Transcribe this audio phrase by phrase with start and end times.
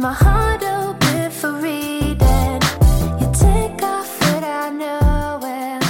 [0.00, 2.58] my heart open for reading.
[3.20, 5.82] You take off without knowing.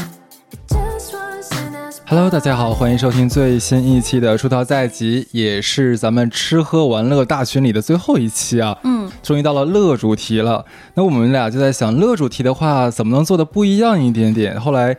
[0.51, 8.77] It just wasn't as Hello，大家好，欢迎收听最新一期的《出逃在即》，也是咱们吃喝玩乐大群里的最后一期啊。
[8.83, 10.65] 嗯，终于到了乐主题了。
[10.95, 14.61] 那我们俩就在想，乐主题的话，怎么能做的不一样一点点？
[14.61, 14.97] 后来。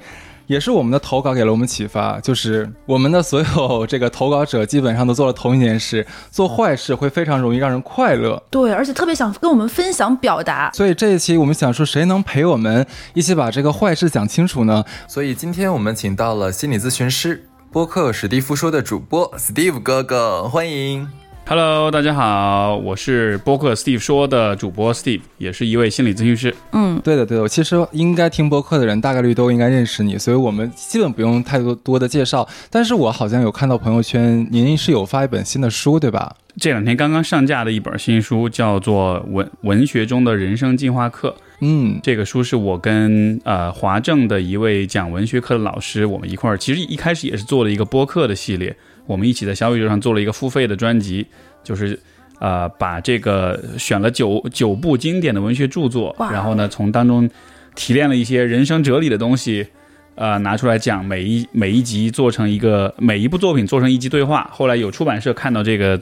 [0.51, 8.43] 也是我们的投稿给了我们启发，就是我们的所有这个投稿者基本上都做了同一件事，做坏事会非常容易让人快乐。
[8.49, 10.69] 对，而且特别想跟我们分享表达。
[10.73, 14.83] 所以这一期我们想说，谁能陪我们一起把这个坏事讲清楚呢？
[15.07, 21.20] 所以今天我们请到了心理咨询师播客史蒂夫说的主播 Steve 哥哥，欢迎。
[21.53, 26.55] Hello，大家好，我是播客 Steve 说的主播 Steve，也是一位心理咨询师。
[26.71, 32.47] 嗯，对的，对的，我其实应该听播客的人大概率都应该认识你，所以我们基本不用太多多的介绍。
[32.69, 36.33] 但是我好像有看到朋友圈，您是有发一本新的书，对吧？
[36.55, 41.35] 这两天刚刚上架的一本新书，叫做《文文学中的人生进化课》。
[41.59, 48.73] 嗯，这个书是我跟呃华政的一位讲文学课的老师，我们一块儿，其实一开始也是做了一个播客的系列，
[49.05, 51.25] 我们一起在小宇宙上做了一个付费的专辑，
[51.63, 51.99] 就是
[52.39, 57.29] 呃把这个选了九九部经典的文学著作，然后呢从当中
[57.75, 59.67] 提炼了一些人生哲理的东西。
[60.15, 64.47] 呃，拿出来讲，每一每一集做成一个，每一部作品做成一集对话。
[64.51, 65.99] 后来有出版社看到这个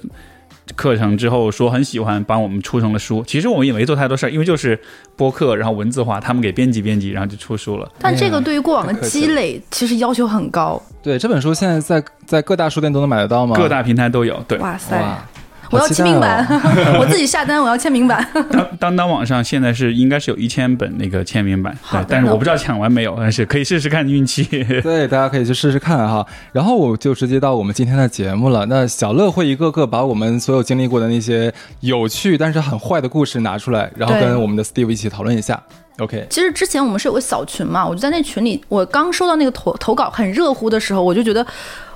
[0.76, 3.24] 课程之后，说很喜欢，帮我们出成了书。
[3.26, 4.80] 其实我们也没做太多事儿，因为就是
[5.16, 7.92] 播客，然后文字化，他们给编辑编辑，然后就出书了。
[8.00, 10.82] 但这个对于过往的积累，其实要求很高。
[11.02, 13.56] 对，这本书现在在在各大书店都能买得到吗？
[13.56, 14.42] 各大平台都有。
[14.48, 15.00] 对，哇塞！
[15.02, 15.26] 哇，
[15.72, 18.26] 我要签名版，哦 我自己下单，我要签名版。
[18.52, 24.44] 当当当网上现在是应该是有一千本那个签名版，对但是我不知道抢完没有，但 是可以试试看运气。
[24.82, 26.26] 对，大家可以去试试看哈。
[26.52, 28.66] 然后我就直接到我们今天的节目了。
[28.66, 35.62] 那小乐会一个个把我们所有经历过的那些有趣但是很坏的故事拿出来，然后跟我们的 Steve 一起讨论一下。
[36.00, 41.46] OK，其实之前我们是有个小群嘛，我就在那群里，我刚收到那个投投稿很热乎的时候，我就觉得。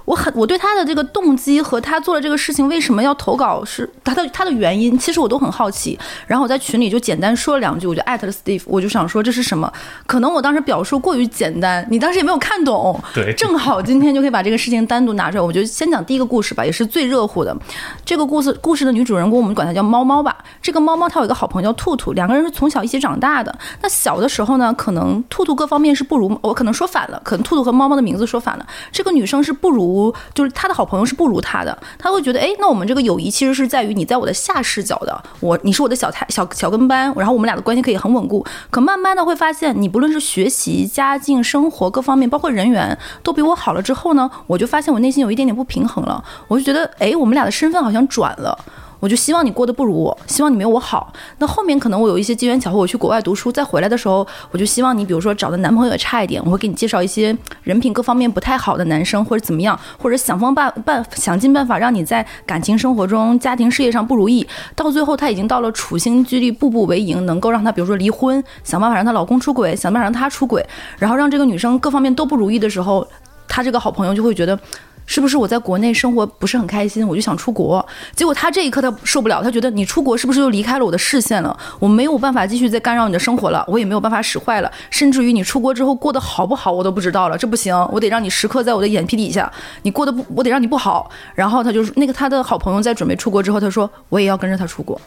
[0.05, 5.97] 我很我对他的这个动机和他做的这个事情为什么要投稿是他的他的原因，其实我都很好奇。
[6.27, 9.71] 然后我在群里就简单说了两句，我就艾特了 Steve，我就想说这是什么？
[10.05, 12.99] 可能我当时表述过于简单，你当时也没有看懂。
[13.13, 17.55] 对正好今天就可以把这个事情单独拿出来，我就先讲第一个故事吧，也是最热乎的。
[18.03, 20.35] 这个故事故事的女主人公，我们管她叫猫猫吧。
[20.61, 23.53] 这个猫猫她有一个好朋友叫兔兔，两个人是从小一起长大的。
[23.81, 28.65] 那小的时候呢，可能兔兔各方面是不如我，可能说反了，可能兔兔和猫猫的名字说反了。
[28.91, 29.92] 这个女生是不如，
[30.33, 31.77] 就是他的好朋友是不如他的。
[31.97, 38.45] 他会觉得，哎，那我们这个友谊其实是在于你在我的下视角的，我你是我的小太小小跟班，然后我们俩的关系可以很稳固。
[38.69, 46.23] 可慢慢的会发现，你不论是学习、家境、生活各方面，包括人缘，都比我好了之后呢，我就发现我内心有一点点不平衡了。
[46.47, 48.57] 我就觉得，哎，我们俩的身份好像转了。
[49.03, 51.11] 我就希望你过得不如我，希望你没有我好。
[51.39, 64.47] 那后面可能我有一些机缘巧合，我去国外读书，再回来的时候，我就希望你，比如说找的男朋友也差一点，我会给你介绍一些人品各方面不太好的男生，或者怎么样，或者想方办办想尽办法让你在感情生活中、家庭事业上不如意。
[64.73, 70.65] 到最后，他已经到了处心积虑、步步为营，能够让他比如说离婚，想办法让她老公出轨，想办法让她出轨，
[70.97, 73.05] 然后让这个女生各方面都不如意的时候，
[73.49, 74.57] 他这个好朋友就会觉得。
[75.05, 77.85] 是不是我在国内生活不是很开心，我就想出国？
[78.15, 81.57] 结果他这一刻他受不了，他觉得你出国是不是又离开了我的视线了？
[81.79, 91.09] 我没有办法继续再干扰你的生活了，我也没有办法使坏了，甚至于你出国之后过得好不好我都不知道了，这不行，我得让你时刻在我的眼皮底下，你过得不，我得让你不好。
[91.35, 94.99] 然后他就那个他的好朋友在准备出国之后，他说我也要跟着他出国。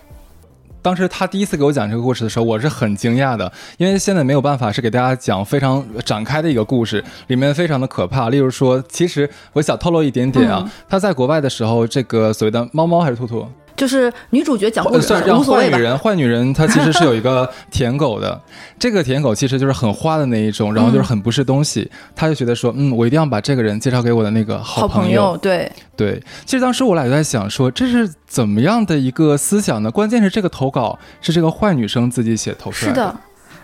[0.86, 8.30] 当时他第一次给我讲这个故事的时候，我是很惊讶的，因为现在没有办法是给大家讲非常展开的一个故事，里面非常的可怕。
[8.30, 13.44] 例如说，其实我想透露一点点啊，嗯他在国外的时候，这个所谓的猫猫还是兔兔，
[13.76, 15.70] 就是女主角讲无所谓。
[15.70, 18.40] 坏女人， 坏女人她其实是有一个舔狗的，
[18.78, 29.90] 这个舔狗其实就是很花的那一种，然后就是很不是东西，她就觉得说，嗯，我一定要把这个人介绍给我的那个好好朋友，对，对，其实当时我俩就在想说，这是怎么样的一个思想呢？
[29.90, 33.14] 关键是这个投稿是这个坏女生自己写投出来是的。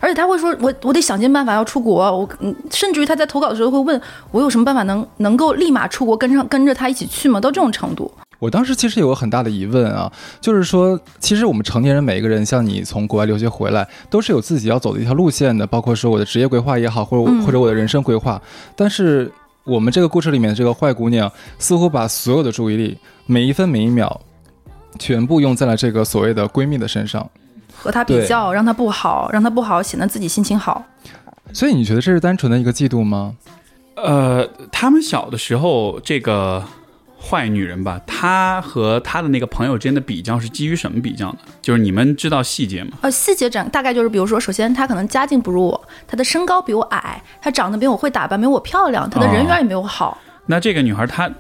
[0.01, 4.01] 而且他会说，我我得想尽办法要出国，我嗯，甚至于他在投稿的时候会问
[4.33, 7.41] 我有什么办法能能够立马出国，跟上跟着他一起去吗？
[7.41, 8.11] 到这种程度，
[8.43, 18.43] 我当时其实有个很大的疑问啊，就是说，其实我们成年人每一个人，像你从国外留学回来，都是有自己要走的一条路线的，包括说我的职业规划也好，或者或者我的人生规划。
[18.75, 19.31] 但是
[19.63, 21.31] 我们这个故事里面的这个坏姑娘，
[21.61, 24.21] 似乎把所有的注意力，每一分每一秒，
[24.99, 27.25] 全部用在了这个所谓的闺蜜的身上。
[27.73, 30.85] 和她比较，让她不好，让她不好，显得自己心情好。
[31.53, 33.37] 所以你觉得这是单纯的一个嫉妒吗？
[33.95, 36.65] 呃，他们小的时候，这个
[37.25, 41.39] 坏女人吧，她和她的那个朋友之间的比较是基于什么比较呢？
[41.61, 42.99] 就是你们知道细节吗？
[43.03, 50.19] 呃，细节展大概就是，比如说，首先她可能家境不如我，她的身高比我矮，她长得比我会打扮，没我漂亮，她的人缘也没有我好。
[50.47, 51.31] 那这个女孩她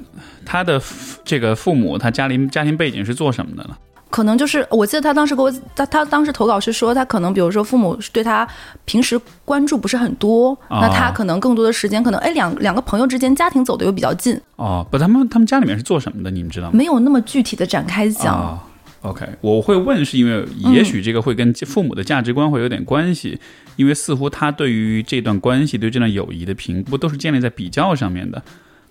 [0.46, 3.76] 她的父这个父母，她家里家庭背景是做什么的呢？
[4.12, 8.46] 可能就是，我记得他当时给我，他他当时投稿是说，他可能比如说父母对他
[8.84, 16.30] 平时关注不是很多，哦那他可能更多的时间，可能哎两两个朋友之间家庭走的又比较近，哦，不，他们他们家里面是做什么的？
[16.30, 16.72] 你们知道吗？
[16.74, 18.36] 没有那么具体的展开讲。
[18.36, 18.60] 哦
[19.00, 23.40] OK，我会问是因为也许这个会跟父母的价值观会有点关系，
[23.74, 28.40] 因为似乎他对于这段关系、对这段友谊的评估都是建立在比较上面的，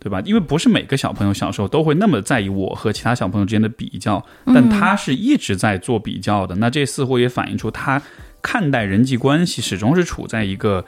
[0.01, 0.19] 对吧？
[0.25, 6.56] 因为不是每个小朋友小时候都会那么在意我和其他小朋友之间的比较，但他是一直在做比较的。
[6.56, 8.01] 那这似乎也反映出他
[8.42, 10.83] 看待人际关系始终是处在一个。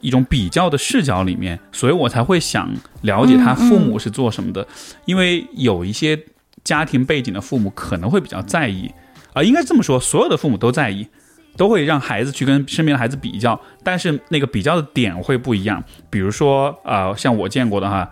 [0.00, 4.64] 一种比较的视角里面，所以我才会想了解他父母是做什么的，
[5.06, 6.16] 因为有一些
[6.62, 8.88] 家庭背景的父母可能会比较在意，
[9.32, 11.08] 啊、应该这么说，所有的父母都在意，
[11.56, 15.82] 都会让孩子去跟身边的孩子比较，但是那个比较的点会不一样。
[16.08, 18.08] 比如说，呃，像我见过的哈，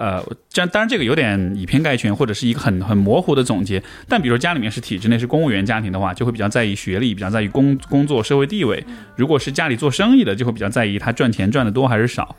[0.00, 3.82] 呃，这当然这个有点以偏概全，或者是一个很很模糊的总结。
[4.08, 8.82] 但比如说家里面是体制内是公务员家庭的话，就会比较在意学历，比较在意工工作社会地位。
[9.14, 12.34] 如果是家里做生意的，就会比较在意他赚钱赚的多还是少。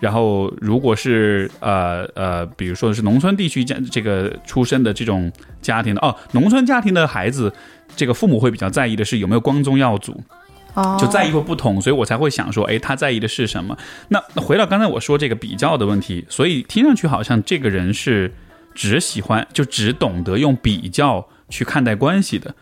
[0.00, 5.30] 然后，如果是呃呃，比如说是农村地区家这个出生的这种
[5.60, 7.52] 家庭的哦，农村家庭的孩子，
[7.94, 10.41] 这个父母会比较在意的是有没有光宗耀祖，哦，
[10.98, 13.76] 就在意会不同，所以我才会想说，哎，他在意的是什么？
[14.08, 18.32] 那那回到刚才我说这个比较的问题，所以听上去好像这个人是
[18.74, 22.54] 只喜欢就只懂得用比较去看待关系的。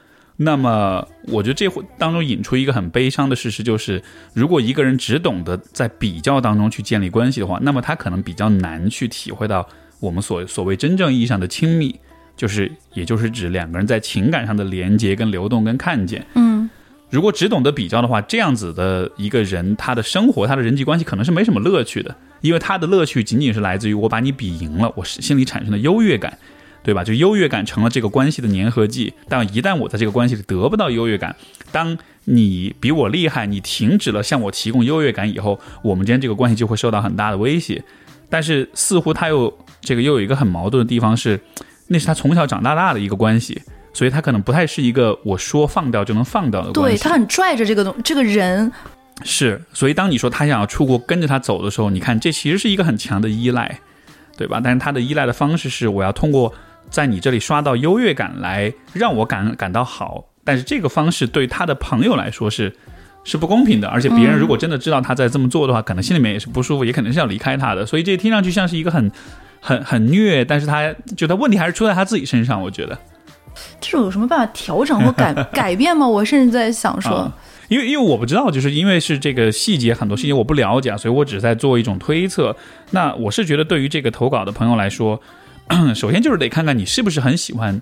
[0.42, 4.02] 那么，我觉得这会当中引出一个很悲伤的事实，就是
[4.32, 9.68] 如果一个人只懂得在比较当中去建立关系的话，那么他可能比较难去体会到
[10.00, 11.94] 我们所所谓真正意义上的亲密，
[12.38, 16.24] 就是也就是指两个人在情感上的连接、跟流动、跟看见。
[16.34, 16.70] 嗯，
[17.10, 26.38] 如果只懂得比较的话，这样子的一个人，他的生活、他的人际关系可能是没什么乐趣的，因为他的乐趣仅仅是来自于我把你比赢了，我心里产生的优越感，
[26.82, 27.02] 对吧？
[27.02, 29.12] 就优越感成了这个关系的粘合剂。
[29.28, 31.34] 但一旦我在这个关系里得不到优越感，
[31.72, 37.82] 当你比我厉害，你停止了向我提供优越感以后，我们之间这个关系就会受到很大的威胁。
[38.28, 41.40] 但是似乎他又这个又有一个很矛盾的地方是，
[41.88, 43.60] 那是他从小长大大的一个关系，
[43.92, 46.96] 所以他可能不太是一个我说放掉就能放掉的关系。
[46.96, 48.70] 对他很拽着这个东这个人，
[49.24, 53.80] 是，所以当你说他想要出国跟着他走的时候，你看这其实是一个很强的依赖，
[54.36, 54.60] 对吧？
[54.62, 56.54] 但是他的依赖的方式是我要通过
[56.88, 62.74] 在你这里刷到优越感来让我感感到好，但是这个方式对他的朋友来说是
[63.24, 67.84] 是不公平的，而且别人如果真的知道他在这么做的话，可能心里面也是不舒服，也可能是要离开他的。
[67.84, 69.12] 所以这听上去像是一个很
[69.60, 72.98] 很很虐，但是他就他问题还是出在他自己身上，我觉得。
[73.80, 76.06] 这种有什么办法调整或 改改变吗？
[76.06, 77.36] 我甚至在想说，啊
[77.68, 82.56] 因为因为我不知道，就是因为是这个细节很多细节我不了解啊，所以我只是在做一种推测。
[82.90, 85.20] 那我是觉得，对于这个投稿的朋友来说，
[85.94, 87.80] 首先就是得看看你是不是很喜欢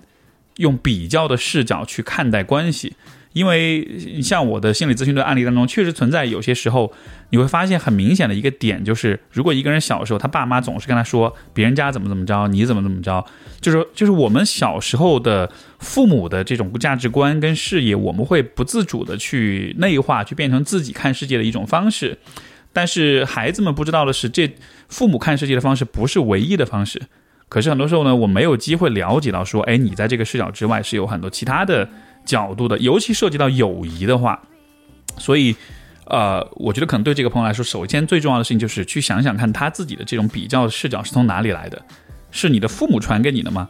[0.57, 2.93] 用比较的视角去看待关系。
[3.33, 6.91] 因为像我的心理咨询的案例当中，确实存在有些时候，
[7.29, 13.23] 你会发现很明显的一个点，就是如果一个人小时候他爸妈总是跟他说别人家怎么怎么着，你怎么怎么着，
[13.61, 22.17] 就是就是我们小时候的父母的这种价值观跟视野，我们会不自主的去内化，去变成自己看世界的一种方式。
[22.71, 24.53] 但是孩子们不知道的是，这
[24.87, 27.01] 父母看世界的方式不是唯一的方式。
[27.47, 31.89] 可是很多时候呢，我没有机会了解到说，哎，你在这个视角之外是有很多其他的
[32.23, 34.39] 角度的，尤其涉及到友谊的话，
[35.17, 35.55] 所以。
[36.11, 41.79] 呃，我觉得可能对这个朋友来说，首先最重要的事情就是去想想看他自己的这种比较视角是从哪里来的，
[42.31, 43.69] 是你的父母传给你的吗？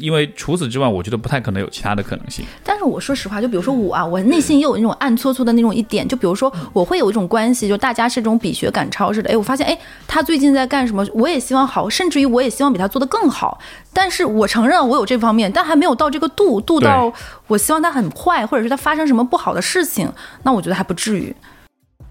[0.00, 2.44] 因为除此之外，我觉得不太可能有其他的可能性。
[2.64, 9.30] 但是我说实话，就比如说我啊，我内心也有那种暗搓搓的那种一点，就比如说我会有一种关系，就大家是这种比学赶超似的。
[9.30, 13.58] 哎，我发现哎，他最近在干什么，我也希望好，甚至于我也希望比他做得更好。
[13.92, 17.12] 但是我承认我有这方面，但还没有到这个度，度到
[17.46, 20.10] 我希望他很坏，或者是他发生什么不好的事情，
[20.44, 21.34] 那我觉得还不至于。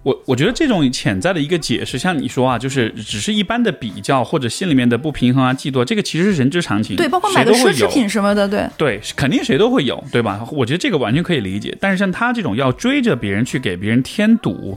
[0.09, 6.95] 我我觉得这种潜在的一个解释，像你说啊，就是只是一般的比较或者心里面的不平衡啊、嫉妒啊，这个其实是人之常情。
[6.95, 10.43] 对，包括买个奢侈品什么的，对对，肯定谁都会有，对吧？
[10.51, 11.77] 我觉得这个完全可以理解。
[11.79, 14.75] 但是像他这种要追着别人去给别人添堵，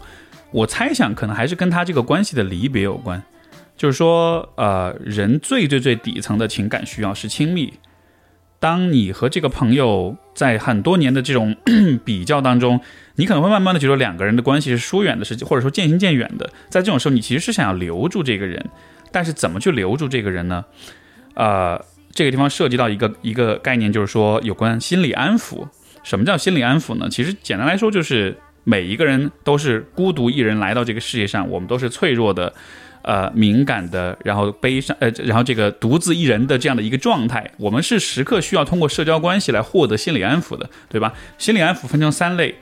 [0.51, 3.23] 我猜想可能还是跟他这个关系的离别有关。
[3.75, 7.73] 就是说，呃，人最最最底层的情感需要是亲密。
[8.63, 11.57] 当你和这个朋友在很多年的这种
[12.07, 12.81] 比较当中，
[13.17, 16.49] 你可能会慢慢的觉得两个人的关系是疏远的，是或者说渐行渐远的。
[16.69, 18.65] 在这种时候，你其实是想要留住这个人，
[19.11, 20.65] 但是怎么去留住这个人呢？
[21.35, 25.67] 呃，这个地方涉及到一个一个概念，就是说有关心理安抚。
[26.05, 27.09] 什么叫心理安抚呢？
[27.11, 32.55] 其实简单来说，就是每一个人都是孤独一人来到这个世界上，我们都是脆弱的。
[33.03, 41.13] 呃，敏感的，然后悲伤，呃，然后这个独自一人的这样的一个状态，我们是时刻需要通过社交关系来获得心理安抚的，对吧？
[41.37, 42.55] 心理安抚分成三类：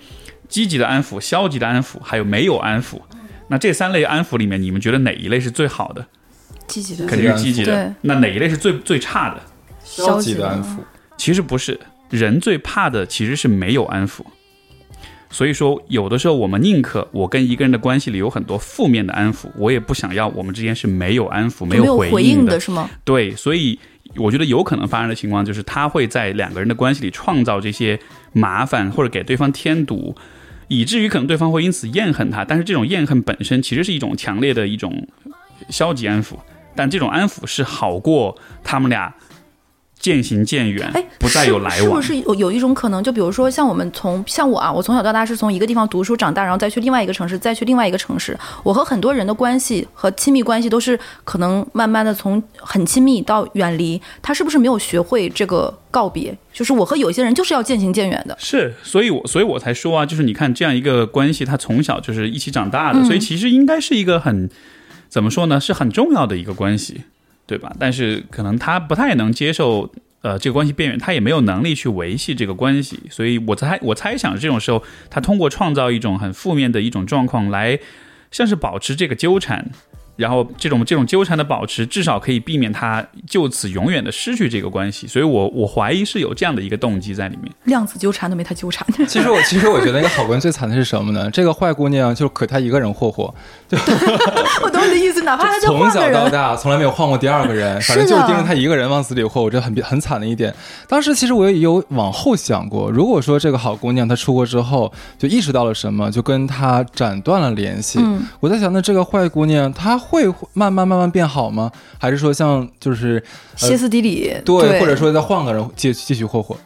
[0.48, 3.00] 积极的安抚、消极的安抚，还有没有安抚。
[3.48, 6.06] 那这三类安抚里面，你们觉得哪一类是最好的？
[6.66, 7.94] 积极的肯定是积极的。
[8.02, 9.40] 那哪一类是最最差的？
[9.82, 10.78] 消极的安抚。
[11.16, 11.78] 其实不是，
[12.08, 14.24] 人最怕的其实是没有安抚。
[15.32, 22.58] 所以说，有的时候我们宁可我跟一个人的关系里有很多负面的安抚，我也不想要我们之间是没有安抚、没有回回应的。
[22.58, 22.90] 是吗？
[23.04, 23.78] 对，所以
[24.16, 27.98] 我觉得有可能发生的情况就是，他会在两个人的关系里创造这些
[28.32, 30.16] 麻烦，或者给对方添堵，
[30.66, 32.44] 以至于可能对方会因此厌恨他。
[32.44, 35.06] 但是这种厌恨本身其实是一种强烈的一种
[35.68, 36.34] 消极安抚，
[36.74, 39.14] 但这种安抚是好过他们俩
[40.00, 41.78] 渐行渐远哎，，不再有来往。
[41.78, 43.04] 是不是有有一种可能？
[43.04, 48.36] 就比如说像我们从像我啊，我从小到大是从一个地方读书长大，然后再去另外一个城市，再去另外一个城市。
[48.64, 54.00] 我和很多人的关系和亲密关系都是可能慢慢的从很亲密到远离。
[54.22, 56.36] 他是不是没有学会这个告别？
[56.52, 58.34] 就是我和有些人就是要渐行渐远的。
[58.40, 64.48] 是，所以我所以我才说啊，就是你看这样一个关系，他从小就是一起长大的，嗯所以其实应该是一个很
[65.08, 67.02] 怎么说呢，是很重要的一个关系，
[67.50, 67.74] 对吧？
[67.78, 69.90] 但是可能他不太能接受。
[70.22, 77.78] 呃，这个关系变远，他也没有能力去维系这个关系，所以我猜我猜想这种时候，他通过创造一种很负面的一种状况来，
[78.30, 79.70] 像是保持这个纠缠，
[80.20, 87.50] 然后这种这种纠缠的保持，至少可以避免他就此永远的失去这个关系，所以我我怀疑是有这样的一个动机在里面。
[87.64, 88.86] 量子纠缠都没他纠缠。
[89.08, 91.30] 其实我其实我觉得一个好姑娘最惨的是什么呢？
[91.30, 93.34] 这个坏姑娘就可她一个人霍霍，
[94.62, 100.54] 我懂你的意思，哪怕她就从小到大从来没有换过第二个人，反正就是盯着她一个人往死里霍，我觉得很很惨的一点。
[100.86, 111.70] 当时其实我也有往后想过，如果说这个好姑娘她出国之后就意识到了什么，就跟她斩断了联系，嗯我在想，那这个坏姑娘她会慢慢慢慢变好吗？
[111.96, 113.22] 还是说像就是
[113.54, 116.56] 歇斯底里，对，或者说再换个人继继续霍霍？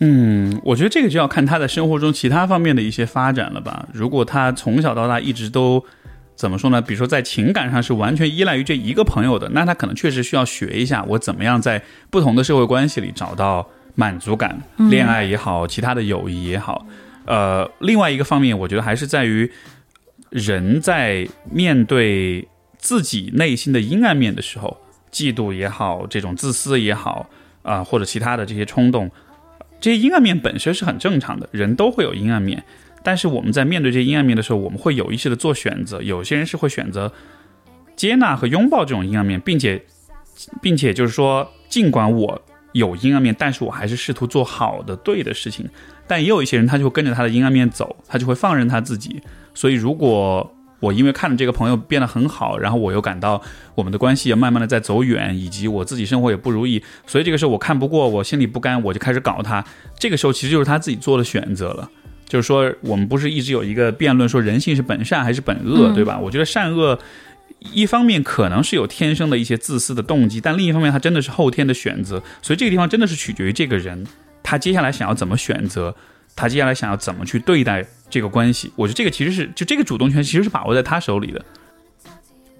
[0.00, 3.86] 嗯，我觉得这个就要看他在生活中其他方面的一些发展了吧。
[3.92, 5.84] 如果他从小到大一直都
[6.34, 6.82] 怎么说呢？
[6.82, 11.80] 比如说在情感上是完全依赖于这一个朋友的，那他可能确实需要学一下我怎么样在
[12.10, 16.84] 不同的社会关系里找到满足感，恋爱也好，其他的友谊也好。
[17.24, 19.48] 呃，另外一个方面，我觉得还是在于
[20.32, 22.48] 人在面对
[22.78, 24.80] 自己内心的阴暗面的时候，
[25.12, 27.28] 嫉妒也好，这种自私也好，
[27.62, 29.10] 啊、或者其他的这些冲动。
[29.78, 32.64] 这些阴暗面本身是很正常的，人都会有阴暗面。
[33.04, 36.00] 但是我们在面对这些阴暗面的时候，我们会有意识的做选择。
[36.00, 37.12] 有些人是会选择
[37.94, 39.84] 接纳和拥抱这种阴暗面，并且，
[40.62, 42.40] 并且就是说，尽管我
[42.72, 45.68] 有阴暗面，但是我还是试图做好的、对的事情。
[46.06, 49.20] 但也有一些人，他就会跟着他的阴暗面走，他就会放任他自己。
[49.54, 53.40] 所以，如果我因为看着这个朋友变得很好，然后我又感到
[53.74, 59.64] 我们的关系也慢慢的在走远，以及我自己生活也不如意，所以这个时候我看不过，我心里不甘，我就开始搞他。
[59.98, 61.88] 这个时候其实就是他自己做的选择了。
[62.26, 66.18] 就是说，我们不是一直有一个辩论说人性是本善还是本恶，对吧？
[66.18, 66.98] 我觉得善恶
[67.72, 74.06] 一方面可能是有天生的一些自私的动机，但另一方面它真的是后天的选择，所以这个地方真的是取决于这个人
[74.42, 75.94] 他接下来想要怎么选择，
[76.34, 78.70] 他接下来想要怎么去对待这个关系。
[78.76, 81.42] 我觉得这个其实是就这个主动权其实是把握在他手里的。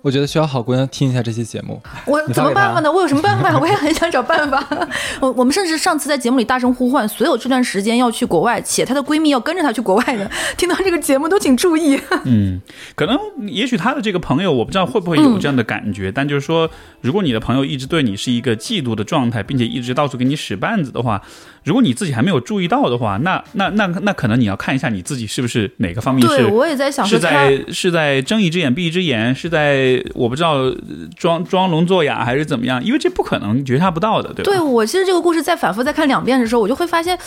[0.00, 1.80] 我觉得需要好姑娘听一下这期节目。
[2.06, 2.90] 我怎么办法呢？
[2.90, 3.54] 我有什么办法？
[3.62, 4.60] 我也很想找办法。
[5.20, 10.28] 我 我们甚至上次在节目里大声呼唤，所有这段时间要去国外，且她的闺蜜要跟着她去国外的，
[10.58, 12.00] 听到这个节目都请注意。
[12.24, 12.60] 嗯，
[12.96, 13.16] 可能
[13.46, 16.68] 也许她的这个朋友，我不知道会不会有这样的感觉，但就是说，
[17.00, 21.22] 如果你的朋友一直对你是一个嫉妒的状态，并且一直到处给你使绊子的话，
[21.64, 30.76] 如果你自己还没有注意到的话，那那那那可能你要看一下你自己是不是哪个方面对，是我也在想是，在是在睁一只眼闭一只眼，是在我不知道呃
[31.16, 34.50] 装 装聋作哑还是怎么样，因为这不可能觉察不到的，对吧？
[34.50, 37.18] 对我其实这个故事再反复再看两遍的时候，我就会发现。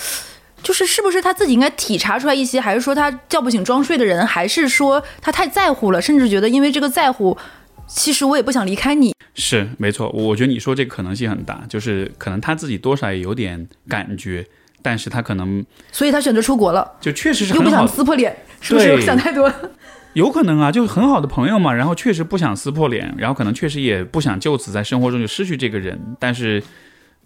[0.64, 7.38] 就是是不是他自己应该体察出来一些，还是说他叫不醒装睡的人，还是说他太在乎了，甚至觉得因为这个在乎，
[7.88, 9.14] 其实我也不想离开你。
[9.34, 14.46] 是没错，我我觉得你说这个可能性很大，就是可能他自己多少也有点感觉，
[14.82, 19.52] 但是他可能所以他选择出国了，就确实是又不想撕破脸，是不是对想太多？
[20.14, 26.64] 有可能啊，就是很好的朋友嘛，然后确实不想撕破脸，然后可能确实也不想就此在生活中就失去这个人，但是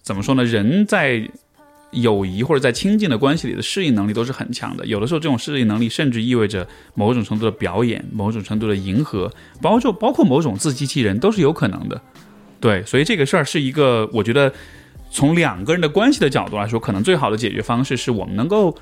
[0.01, 0.43] 怎么说呢？
[0.43, 1.29] 人在
[1.91, 9.31] 友谊或者在亲近的关系里的适应能力都是很强的，有的时候这种适应能力甚至意味着某种程度的表演，某种程度的迎合，
[9.61, 12.01] 包括包括某种自欺欺人都是有可能的。
[12.59, 14.53] 对，所以这个事儿是一个，我觉得
[15.09, 18.75] 从两个人的关系的角度来说，可能最好的解决方式是我们能够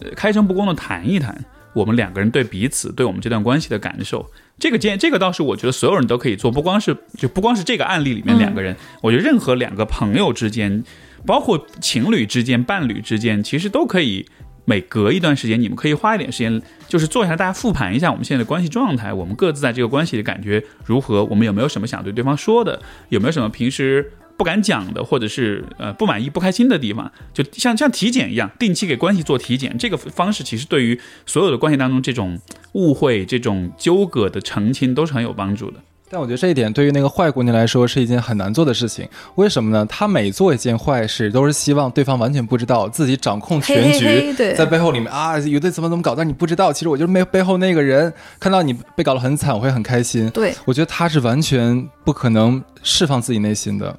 [0.00, 4.30] 呃开诚布公的谈一谈我们两个人对彼此、对我们这段关系的感受。
[4.60, 10.84] 这个建这个倒是我觉得所有人都可以做，不光是就不光是这个案例里面两个人，我觉得任何两个朋友之间，
[11.26, 14.26] 包括情侣之间、伴侣之间，其实都可以。
[14.66, 29.76] 每隔一段时间，你们可以花一点时间，就是坐下来，大家复盘一下我们现在的关系状态，我们各自在这个关系里感觉如何，我们有没有什么想对对方说的，有没有什么平时不敢讲的，或者是呃不满意、不开心的地方，就像像体检一样，定期给关系做体检。
[29.76, 32.40] 这个方式其实对于所有的关系当中这种
[32.72, 35.80] 误会、这种纠葛的澄清都是很有帮助的。
[36.14, 39.04] 但我觉得这一点对于那个坏姑娘来说是一件很难做的事情。
[39.34, 39.84] 为什么呢？
[39.86, 50.30] 她每做一件坏事，都是希望对方完全不知道，自己掌控全局，嘿嘿嘿对在背后里面啊，有的怎么怎么搞，但你不知道，其实我就是背背后那个人，看到你被搞得很惨，我会很开心。
[50.30, 53.98] 对，我觉得她是完全不可能释放自己内心的。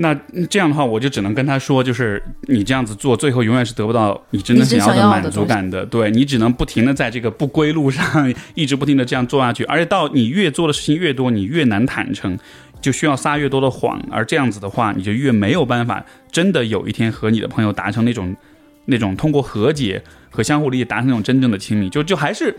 [0.00, 0.14] 那
[0.48, 5.84] 这样的话，我就只能跟他说，就是你这样子做，最后永远是得不到你真的想要的满足感的。
[5.86, 12.38] 对你只能不停的在这个不归路上一直不停的这样做下去，而且到你越做的事情越多，你越难坦诚，
[12.80, 18.36] 就需要撒越多的谎，而这样子的话，你就越没有办法真的有一天和你的朋友达成那种
[18.84, 22.54] 那种通过和解和相互理解达成那种真正的亲密，就就还是。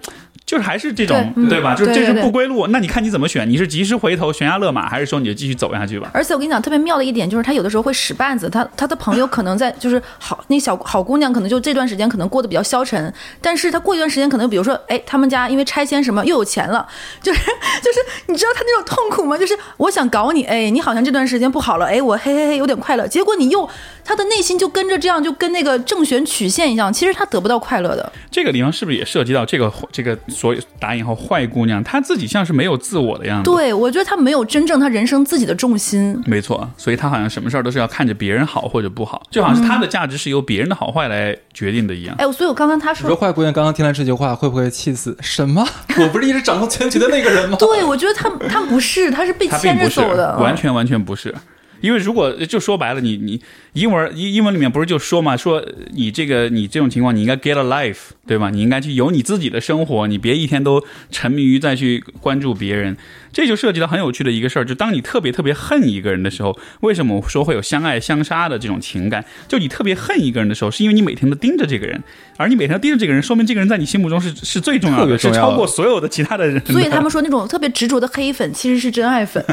[0.46, 1.76] 就是还是这种对吧？
[1.76, 3.48] 就是这是不归路，那你看你怎么选？
[3.48, 6.10] 你是及时回头悬崖勒马，还是说你就继续走下去吧？
[6.12, 8.50] 而且我跟你讲，特别妙的一点就是，他有的时候会使绊子。
[8.50, 16.88] 他他的朋友可能在就是好那小好姑娘，可能就这段时间可能过得比较消沉，但是他过一段时间，可能比如说，哎，他们家因为拆迁什么又有钱了，
[17.22, 17.40] 就是
[17.84, 19.38] 就是你知道他那种痛苦吗？
[19.38, 23.70] 就是我想搞你，哎，你好像这段时间不好了，哎，我嘿嘿嘿有点快乐，结果你又
[24.04, 28.12] 他的内心就跟着这样，就跟那个正弦曲线一样，其实他得不到快乐的。
[28.32, 33.52] 这个地方是不是也涉及到这个这个所以打引号坏姑娘，她自己像是没有自我的样子？
[33.52, 36.20] 对我觉得她没有真正她人生自己的重心。
[36.26, 42.16] 没错，所以她好像什么事儿都是要看着别人好或者不好，就好像是她的价值是由别人的好坏来决定的一样。
[42.18, 45.18] 哎，所以我刚刚她说你说坏姑娘刚刚听了这句话，会不会气死？
[45.22, 45.68] 什么？
[46.00, 47.58] 我不是一直掌控全局的那个人吗？
[47.60, 51.34] 对，我觉得她她不是，她是被牵着走的，嗯完全完全不是。
[51.82, 53.42] 因为如果就说白了，你你
[53.74, 58.50] 英文英英文里面不是就说嘛，说你这个你这种情况，你应该 get a life，对吧？
[58.50, 62.98] 你应该去有你自己的生活，你别一天都沉迷于再去关注别人。
[63.32, 69.24] 这就涉及到很有趣的一个事儿，就当你特别特别恨一个人的时候，为什么我说会有相爱相杀的这种情感？
[69.48, 72.02] 就你特别恨一个人的时候，是因为你每天都盯着这个人，
[72.38, 76.74] 而你每天都盯着这个人，说明这个人在你心目中是是最重要的，是超过所有的其他的人的。
[76.74, 79.44] 所以他们说那种特别执着的黑粉其实是真爱粉。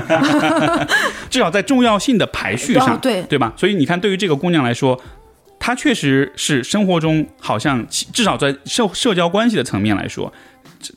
[1.29, 3.53] 至少在重要性的排序上，哦对对吧？
[3.57, 5.01] 所以你看，对于这个姑娘来说，
[5.59, 10.33] 她确实是生活中好像至少在社社交关系的层面来说，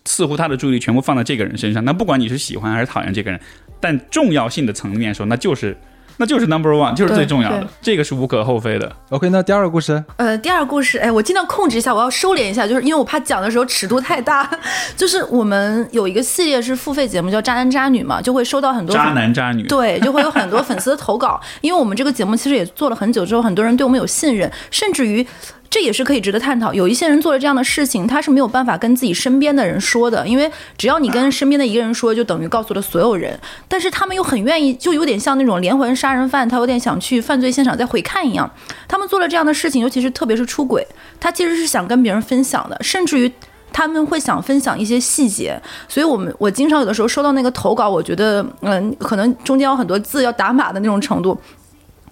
[0.05, 1.83] 似乎他的注意力全部放在这个人身上。
[1.85, 3.39] 那不管你是喜欢还是讨厌这个人，
[3.79, 5.77] 但重要性的层面说，那就是
[6.17, 8.91] 那就是 number one，就是最重要的，这个是无可厚非的。
[9.09, 14.49] OK，那第二个故事，呃，第二个故事，哎，我尽量控制一下，我要收敛一下，就是因为我怕讲的时候尺度太大。
[14.97, 25.25] 就是我们有一个系列是付费节目，叫《渣男渣女》嘛，就会收到很多渣男渣女，对，就会有很多粉丝的投稿， 因为我们这个节目其实也做了很久之后，很多人对我们有信任，甚至于。
[25.69, 26.73] 这也是可以值得探讨。
[26.73, 33.39] 有一些人做了这样的事情，他是没有办法跟自己身边的人说的，因为只要你跟身边的一个人说，就等于告诉了所有人。
[33.67, 38.49] 但是他们又很愿意，就有点像那种连环杀人犯，他有点想去犯罪现场再回看一样。
[38.87, 40.85] 他们做了这样的事情，尤其是特别是出轨，
[41.19, 43.31] 他其实是想跟别人分享的，甚至于
[43.71, 45.61] 他们会想分享一些细节。
[45.87, 51.39] 所以我们我经常有的时候收到那个投稿，我觉得嗯，可能中间有很多字要打码的那种程度。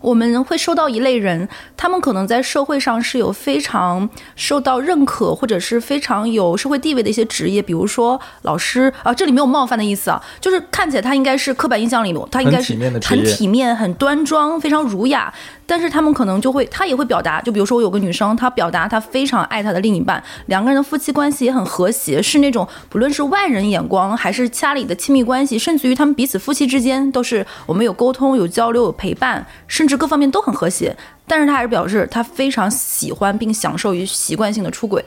[0.07, 15.33] 我们会收到一类人，他们可能在社会上是有非常受到认可，或者是非常有社会地位的一些职业，比如说老师啊，这里没有冒犯的意思啊，就是看起来他应该是刻板印象里面，他应该是很体面很端庄、非常儒雅，
[15.67, 30.95] 但是他们可能就会，他也会表达，就比如说我有个女生，她表达她非常爱她的另一半，两个人的夫妻关系也很和谐，是那种不论是外人眼光还是家里的亲密关系，甚至于他们彼此夫妻之间都是我们有沟通、有交流、有陪伴，甚至各方面都很和谐。
[31.27, 35.03] 但是她还是表示她非常喜欢并享受于习惯性的出轨。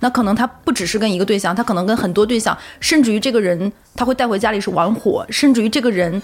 [0.00, 6.20] 那可能他不只是跟一个对象，他可能跟很多对象，甚至于这个人他会带回家里是玩火，甚至于这个人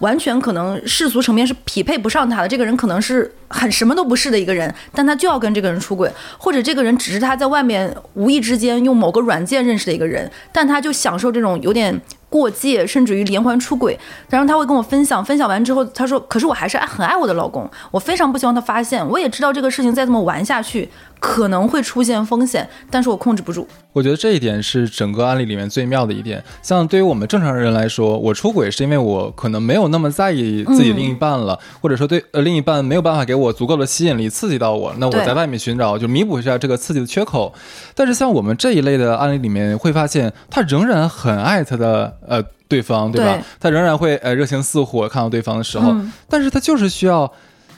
[0.00, 2.48] 完全可能世俗层面是匹配不上他的。
[2.48, 11.98] 这个人可能是很什么都不是的一个人，但他就要跟这个人出轨，或者这个人只是他在外面无意之间用某个软件认识的一个人，但他就享受这种有点
[12.30, 13.98] 过界，甚至于连环出轨。
[14.30, 19.06] 然后他会跟我分享，分享完之后，他说：“可是我还是爱很爱我的老公，我非常不希望他发现。
[19.06, 20.88] 我也知道这个事情再这么玩下去
[21.18, 23.68] 可能会出现风险，但是我控制不住。
[23.92, 26.42] 我觉得这一点是整个案例里面最妙的一点。
[26.62, 37.52] 像对于我们正常人来说，我出轨是因为我可能没有那么在意自己另一半了，或者说对呃另一半没有办法给我足够的吸引力刺激到我，那我在外面寻找就弥补一下这个刺激的缺口。
[37.96, 43.34] 但是像我们这一类的案例里面，会发现他仍然很爱他的呃对方，对吧？
[43.36, 47.30] 对他仍然会呃热情似火看到对方的时候，嗯但是他就是需要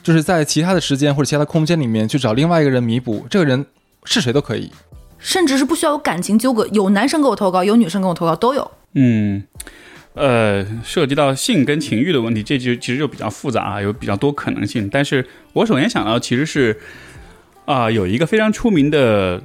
[0.03, 3.65] 就是在其他的时间或者其他的空间里面去找另外一个人弥补，这个人
[4.05, 4.71] 是谁都可以。
[5.17, 8.69] 甚至是不需要有感情纠葛，有男生给我投稿，有女生给我投稿，都有。
[8.93, 9.41] 嗯，
[10.13, 14.89] 呃，涉及到性跟情欲的问题，这就其实就比较复杂啊，有比较多可能性。
[14.89, 16.77] 但是我首先想到其实是
[17.65, 19.41] 啊、有一个非常出名的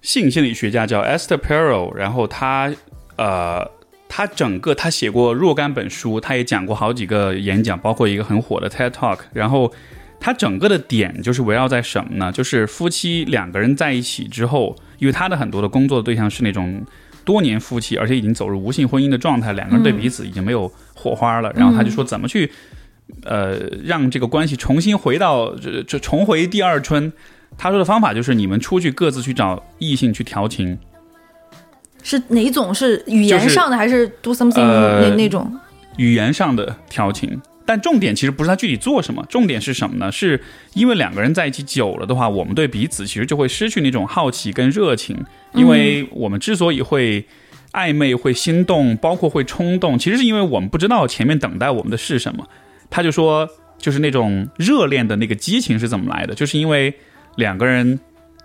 [0.00, 2.72] 性心理学家叫 Esther Perel，然后他
[3.16, 3.70] 呃。
[4.12, 9.20] 他整个他写过若干本书，他也讲过好几个演讲，包括一个很火的 TED Talk。
[9.32, 9.72] 然后
[10.18, 12.32] 他整个的点就是围绕在什么呢？
[12.32, 16.84] 就是夫妻两个人在一起之后，因为他的很多的工作对象是那种
[17.24, 21.52] 多年夫妻，而且已经走入无性婚姻的状态，两个人对彼此已经没有火花了。
[21.54, 22.50] 然后他就说怎么去
[23.22, 27.12] 呃让这个关系重新回到这这重回第二春。
[27.56, 30.78] 他说的方法就是你们出去各自去找异性去调情，
[32.02, 32.74] 是哪一种？
[32.74, 35.50] 是语言就是上的，还是 do something 呃那那种？
[35.96, 37.40] 语言上的调情。
[37.66, 40.10] 但重点其实不是他具体做什么，重点是什么呢？
[40.10, 40.40] 是
[40.74, 45.16] 因为两个人在一起久了的话，我们对彼此其实就会失去那种好奇跟热情，
[45.54, 47.24] 因为我们之所以会
[47.72, 52.44] 暧昧、会心动，包括会冲动，其实是因为我们不知道前面等待我们的是什么。
[52.88, 56.92] 他就说，就是那种热恋的那个激情是怎么来的，就是因为
[57.36, 58.00] 两个人。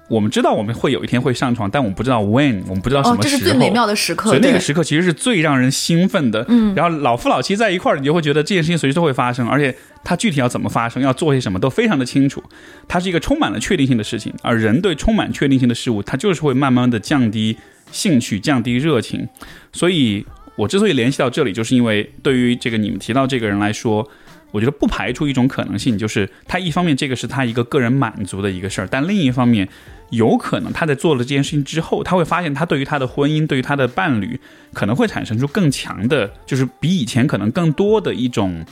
[0.08, 3.32] 我们知道我们会有一天会上床，但我们不知道 when，我们不知道什哦，么时候。
[3.32, 4.30] 这是最美妙的时刻。
[4.30, 6.46] 所以那个时刻其实是最让人兴奋的。
[6.48, 12.44] 嗯，然后老夫老妻在一块儿，你就会觉得这件事情随时都会发生，而且它具体要怎么发生，要做些什么都非常的清楚。
[12.88, 17.58] 它是一个充满了确定性的事情，而人对充满确定性的事物，它就是会慢慢的降低
[17.91, 19.28] 兴趣，降低热情。
[19.74, 20.24] 所以
[20.56, 24.08] 我之所以联系到这里，就是因为对于这个你们提到这个人来说。
[24.52, 29.68] 我觉得不排除一种可能性，就是他一方面这个是他一个个人满足的一个事儿，但另一方面，
[30.10, 34.39] 有可能他在做了这件事情之后，他会发现他对于他的婚姻，对于他的伴侣，
[34.74, 38.65] 可能会产生出更强的，就是比以前可能更多的一种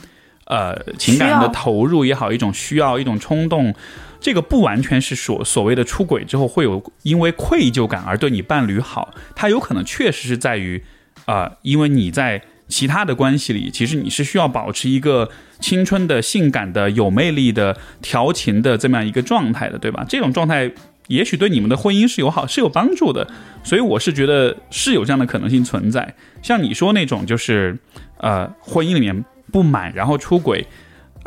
[0.46, 3.74] 呃情感的投入也好，一种需要，一种冲动。
[4.20, 10.82] 这个不完全是所所谓的出轨之后会有因为愧疚感而对你伴侣好，他有可能确实是在于
[11.26, 20.04] 啊、因为你在其他的关系里，其实你是需要保持一个青春的、性感的、有魅力的、调情的这么样一个状态的，对吧？
[20.06, 20.70] 这种状态
[21.08, 23.28] 也许对你们的婚姻是有好、是有帮助的，
[23.62, 26.14] 所以我是觉得是有这样的可能性存在。
[26.42, 27.78] 像你说那种，就是
[28.18, 30.66] 呃，婚姻里面不满然后出轨，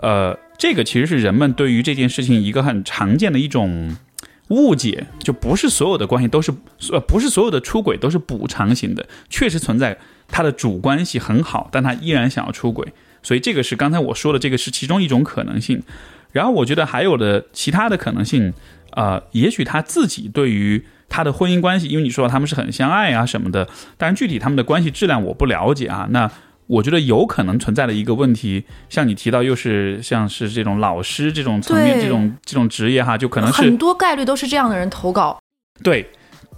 [0.01, 3.95] 呃，这个其实是人们对于这件事情一个很常见的一种
[4.49, 6.51] 误解，就不是所有的关系都是
[6.91, 15.83] 呃，不是所有的出轨都是补偿型的，确实存在他的主关系很好，但他依然想要出轨，所以这个是刚才我说的这个是其中一种可能性。
[16.33, 18.53] 然后我觉得还有的其他的可能性，
[18.97, 26.07] 呃，也许他自己对于他的婚姻关系，因为你说他们是很相爱啊什么的，但是具体他们的关系质量我不了解啊。
[26.09, 26.27] 那
[26.65, 35.39] 我觉得有可能存在的一个问题，像你提到，又是像是这种老师这种层面这种这种职业哈，就可能是很多概率都是这样的人投稿。
[35.83, 36.09] 对，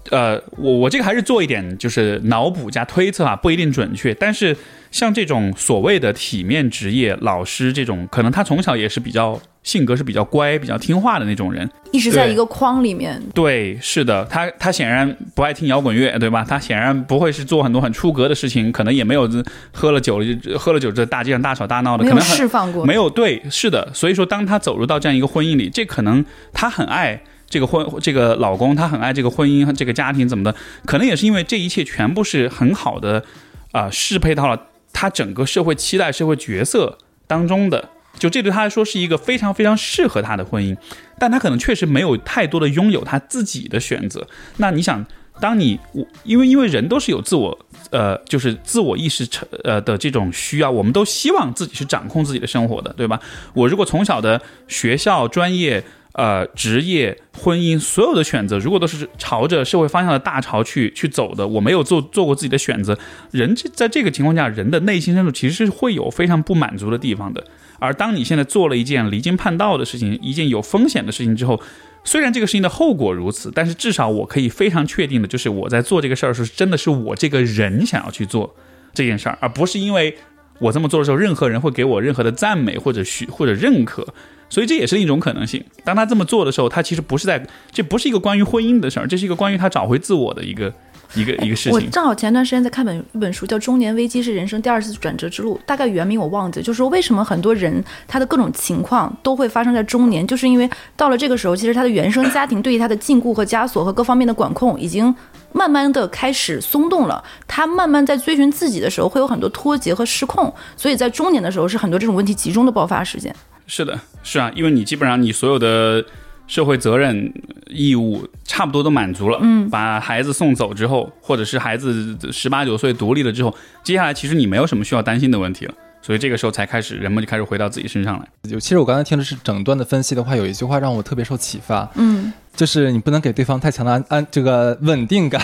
[0.09, 4.13] 呃，我我这个还是做一点就是脑补加推测啊，不一定准确。
[4.13, 4.55] 但是
[4.91, 9.37] 像这种所谓的体面职业，老师这种，可能他从小也是比较
[9.69, 11.69] 性格是比较乖、比较听话的那种人。
[11.91, 16.43] 一直在一个框里面，对，是的，他他显然不爱听摇滚乐，对吧？
[16.47, 19.29] 他显然不会是做很多很出格的事情，可能也没有
[19.71, 20.19] 喝了酒
[20.57, 22.83] 喝了酒在大街上大吵大闹的，没有可能很释放过。
[22.83, 30.55] 没有对，是的，所以说当他走入到这样一个婚姻里，这可能他很爱这个婚这个老公，他很爱这个婚姻和这个家庭怎么的，
[30.85, 33.23] 可能也是因为这一切全部是很好的
[33.71, 34.59] 啊、适配到了
[34.91, 37.89] 他整个社会期待、社会角色当中的。
[38.19, 40.77] 就这对他来说是一个非常非常适合他的婚姻，
[41.17, 44.27] 但他可能确实没有太多的拥有他自己的选择。
[44.57, 45.03] 那你想，
[45.39, 47.57] 当你我因为因为人都是有自我
[47.91, 53.19] 呃，就是自我意识成呃的这种需要，我们都希望自己是掌控自己的生活的，对吧？
[53.53, 55.81] 我如果从小的学校、专业、
[56.13, 62.97] 呃职业、婚姻所有的选择，如果都是朝着社会方向的大潮去去走的，我没有做做过自己的选择，
[63.31, 67.41] 人这在这个情况下，人的内心深处其实是会有非常不满足的地方的。
[67.79, 71.59] 而当你现在做了一件离经叛道的事情，一件有风险的事情之后，
[72.03, 78.55] 虽然这个事情的后果如此，但是至少我可以非常确定的，就是我在做这个事儿的时候，真的是我这个人想要去做，
[78.93, 80.15] 这件事儿，而不是因为
[80.59, 84.07] 我这么做的时候，任何人会给我任何的赞美或者许或者认可。
[84.51, 85.63] 所以这也是一种可能性。
[85.83, 90.73] 当他这么做的时候，他其实不是在，这不是一个关于婚姻的事儿，这是一个关于他找回自我的一个
[91.15, 91.71] 一个一个事情。
[91.71, 105.13] 我正好前段时间在看本一本书，叫《中年危机是人生第二次转折之路》，大概原名我忘记了，就是说为什么很多人他的各种情况都会发生在中年，就是因为到了这个时候，其实他的原生家庭对于他的禁锢和枷锁和各方面的管控已经
[105.51, 113.35] 慢慢的开始松动了，他慢慢在追寻自己的时候会有很多脱节和失控，所以在中年的时候是很多这种问题集中的爆发时间。
[113.65, 116.03] 是的，是啊，因为你基本上你所有的
[116.49, 117.31] 社会责任
[117.67, 128.27] 义务差不多都满足了，嗯，把孩子送走之后，或者是孩子十八九岁独立了之后，接下来其实你没有什么需要担心的问题了，所以这个时候才开始人们就开始回到自己身上来。
[128.49, 135.39] 就其实我刚才听的是整段的分析的话，有一句话让我特别受启发，嗯，就是你不能给对方太强的安安这个稳定感。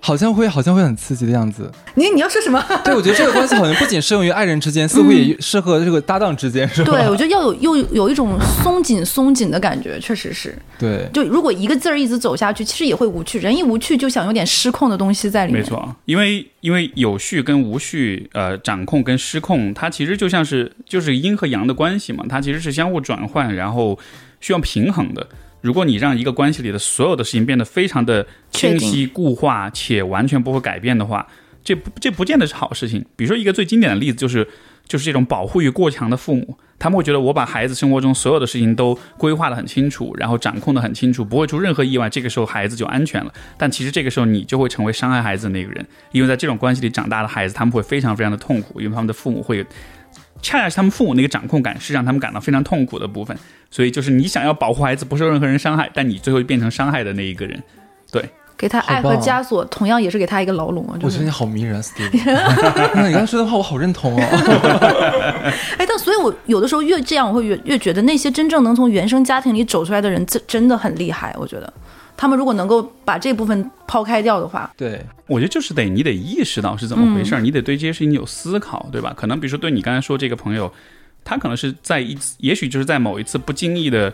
[0.00, 1.70] 好像会，好像会很刺激的样子。
[1.94, 2.64] 你你要说什么？
[2.84, 6.92] 对，我觉得这个关系好像不仅适用于爱人之间，似乎也适合这个搭档之间，是吧？
[6.92, 10.56] 对，我觉得要有又有一种松紧松紧的感觉，确实是。
[10.78, 13.38] 对，就如果一个字儿一直走下去，其实也会无趣。
[13.40, 15.62] 人一无趣，就想有点失控的东西在里面。
[15.62, 23.98] 没错，因为因为有序跟无序，呃，掌控跟失控，它其实就像是就是阴和阳的关系嘛，它其实是相互转换，然后
[24.40, 25.26] 需要平衡的。
[25.60, 31.26] 如果你让一个关系里的所有的事情变得非常的清晰固化且完全不会改变的话，
[31.64, 33.04] 这不这不见得是好事情。
[33.16, 34.46] 比如说一个最经典的例子就是
[34.86, 43.32] 就是这种保护欲过强的父母，他们会觉得我把孩子生活中所有的事情都规划的很清楚，然后掌控的很清楚，不会出任何意外，这个时候孩子就安全了。
[43.56, 49.66] 但其实这个时候你就会成为伤害孩子的那个人，因为在这种关系里长大的孩子，他们会非常非常的痛苦，因为他们的父母会。
[50.42, 53.36] 恰恰是他们父母那个掌控感，是让他们感到非常痛苦的部分。
[53.70, 57.62] 所以就是你想要保护孩子不受任何人伤害，但你最后变成伤害的那一个人。
[58.10, 58.24] 对，
[58.56, 60.98] 给他爱和枷锁，同样也是给他一个牢笼啊！
[61.02, 62.10] 我觉得你好迷人，Steve。
[62.94, 64.22] 那你刚才说的话，我好认同哦。
[65.76, 71.34] 哎，但所以，我有的时候越这样，我会越越觉得那些真正能从原生家庭里走出来的人，真真的很厉害。
[71.38, 71.72] 我觉得。
[72.18, 79.14] 他们如果能够把这部分抛开掉的话，对我觉得就是得你得意识到是怎么回事儿，你得对这些事情有思考，对吧？
[79.16, 80.70] 可能比如说对你刚才说这个朋友，
[81.24, 84.12] 他可能是在一次，也许就是在某一次不经意的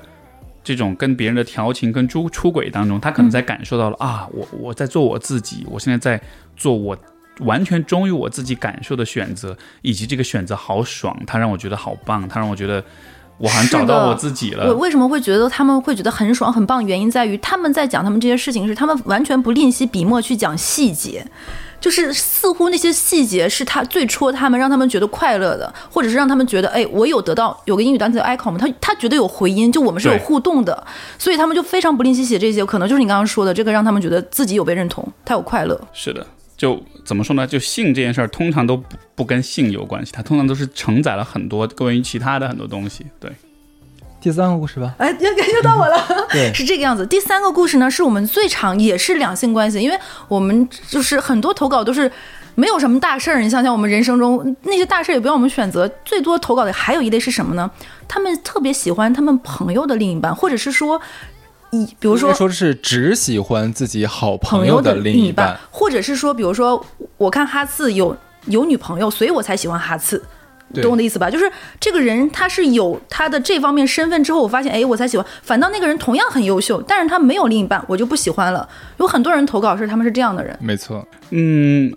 [0.62, 6.22] 这种跟别人的调情跟出出轨当中，他可能在感受到了啊，我我在做我自己，我现在在
[6.54, 6.94] 做我
[7.38, 12.84] 完全忠于我自己感受的选择，以及这个选择好爽，他让我觉得好棒，他让我觉得。
[13.38, 14.68] 我好像找到我自己了。
[14.68, 16.84] 我为什么会觉得他们会觉得很爽很棒？
[16.84, 21.26] 原因在于他们在讲他们这些事情时，他们完全不吝惜笔墨去讲细节，
[21.80, 30.86] 就是似乎那些细节是他最戳他们，让他们觉得快乐的，或者是让他们觉得，哎，我有得到有个英语单词叫 echo 吗，他他觉得有回音，就我们是有互动的，
[31.18, 35.80] 所以他们就非常不吝惜写这些，可能就是你刚刚说的这个，让他们觉得自己有被认同，他有快乐。
[35.92, 36.24] 是的。
[36.56, 37.46] 就怎么说呢？
[37.46, 43.04] 就性这件事儿，通常都不不跟性有关系，它通常都是承载了很多关于其他的很多东西。
[43.18, 43.30] 对，
[44.20, 44.94] 第三个故事吧。
[44.98, 46.06] 哎，又又到我了。
[46.30, 47.04] 对，是这个样子。
[47.06, 52.10] 第三个故事呢，是我们最长，也是两性关系，因为我们就是很多投稿都是
[52.54, 53.40] 没有什么大事儿。
[53.40, 57.68] 你想想，我们人生中那些大事儿也不让我们选择，最多投稿的还有一类是什么呢？
[58.06, 61.00] 他们特别喜欢他们朋友的另一半，或者是说。
[61.74, 66.84] 你比如说，说是只喜欢自己好朋友的另一半，或者是说，比如说，
[67.16, 70.22] 我看哈次有有女朋友，所以我才喜欢哈次，
[70.80, 71.28] 懂我的意思吧？
[71.28, 75.26] 就是这个人他是有他的这方面身份之后，我发现，哎，我才喜欢。
[75.42, 78.68] 反倒那个人同样很优秀，但是他没有另一半，我就不喜欢了。
[78.98, 81.06] 有很多人投稿是他们是这样的人，没错。
[81.30, 81.92] 嗯，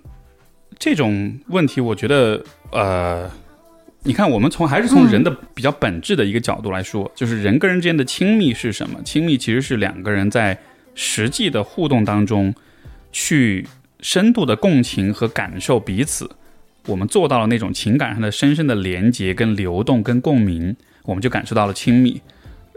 [0.80, 3.30] 这种问题，我觉得，呃。
[4.08, 8.98] 你看，我们从还是从人的比较本质的一个角度来说，就是人跟人之间的亲密是什么？
[9.04, 10.58] 亲密其实是两个人在
[10.96, 12.56] 实际的互动当中，
[13.12, 13.68] 去
[14.00, 16.32] 深度的共情和感受彼此。
[16.86, 22.22] 我们做到了那种情感上的深深的连接、跟流动、跟共鸣，我们就感受到了亲密。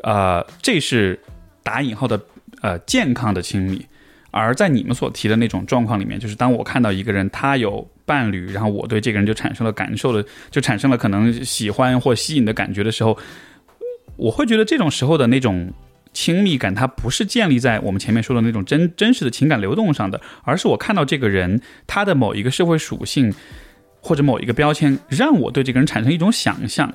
[0.02, 1.16] 呃，这是
[1.62, 2.20] 打引号的
[2.60, 3.86] 呃健康的亲密。
[4.32, 7.88] 而在你们所提的那种状况里面，就是当我看到一个人他有。
[8.10, 13.16] 伴侣，然后我对这个人就产生了感受的，就产生了可能喜欢或吸引的感觉的时候，
[14.16, 15.72] 我会觉得这种时候的那种
[16.12, 23.32] 亲密感，它不是建立在我们前面说的那种真真实的情感流动上的，而是我看到这个人他的某一个社会属性
[24.00, 26.92] 或者某一个标签，让我对这个人产生一种想象。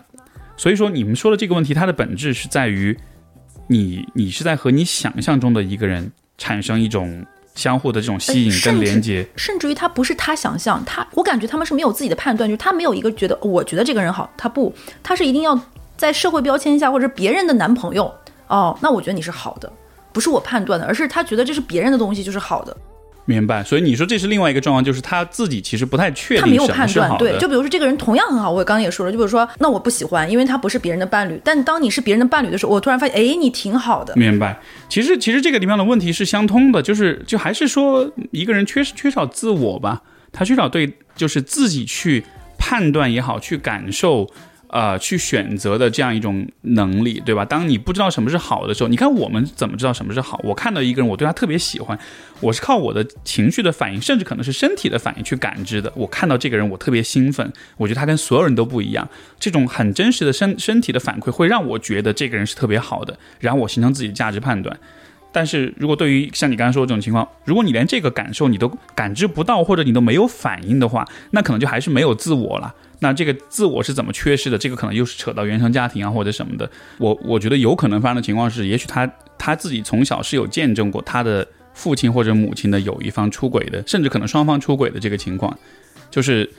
[0.57, 2.97] 所以说，你们说的这个问题，它的本质是在于
[3.69, 7.25] 你你是在和你想象中的一个人产生一种。
[7.55, 15.59] 相互的这种吸引跟连接，甚至于他不是他想象，他我感觉他们是没有自己的判断，就是他没有一个觉得我觉得这个人好，他不，他是一定要
[15.97, 18.13] 在社会标签下或者别人的男朋友
[18.47, 19.71] 哦，那我觉得你是好的，
[20.11, 22.75] 不是我判断的，而是他觉得这是别人的东西就是好的。
[23.25, 23.63] 明白。
[23.63, 27.17] 所以你说这是另外一个状况，就是他自己其实不太确定他没有判断。
[27.17, 31.39] 对，就比如说这个人同样很好，我刚刚也说了，就比如说，那我不喜欢，因为他不是别人的伴侣。
[31.43, 34.59] 但当你是别人的伴侣的时候，我突然发现，哎，你挺好的，明白。
[34.87, 42.23] 其实其实这个地方的问题是相通的，就是就还是说一个人缺缺少自我吧，他缺少对就是自己去
[42.57, 44.29] 判断也好，去感受。
[44.75, 47.45] 呃，去选择的这样一种能力，对吧？
[47.45, 50.37] 当你不知道什么是好的时候，你看我们怎么知道什么是好？
[50.43, 51.97] 我看到一个人，我对他特别喜欢，
[52.41, 55.89] 我是靠我的情绪的反应，甚至可能是身体的反应去感知的。
[55.95, 59.07] 我看到这个人，我特别兴奋，我觉得他跟所有人都不一样。
[59.39, 64.77] 这种很真实的身身体的反馈，会让我觉得这个人是特别好的，然后我形成自己的价值判断。
[65.31, 72.75] 但是如果对于像你刚才说的这种情况，如果你连这个感受你都感知不到，或者你都没有反应的话，那可能就还是没有自我了。
[72.99, 74.57] 那这个自我是怎么缺失的？
[74.57, 76.69] 这个可能又是扯到原生家庭啊或者什么的。
[76.97, 85.57] 我我觉得有可能发生的情况是，也许他他自己从小是有见证过他的父亲或者母亲的有一方出轨的，甚至可能双方出轨的这个情况，
[86.09, 86.49] 就是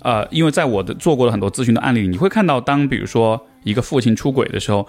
[0.00, 4.88] 呃，因为在我的做过的很多咨询的案例里，你会看到，当比如说一个父亲出轨的时候。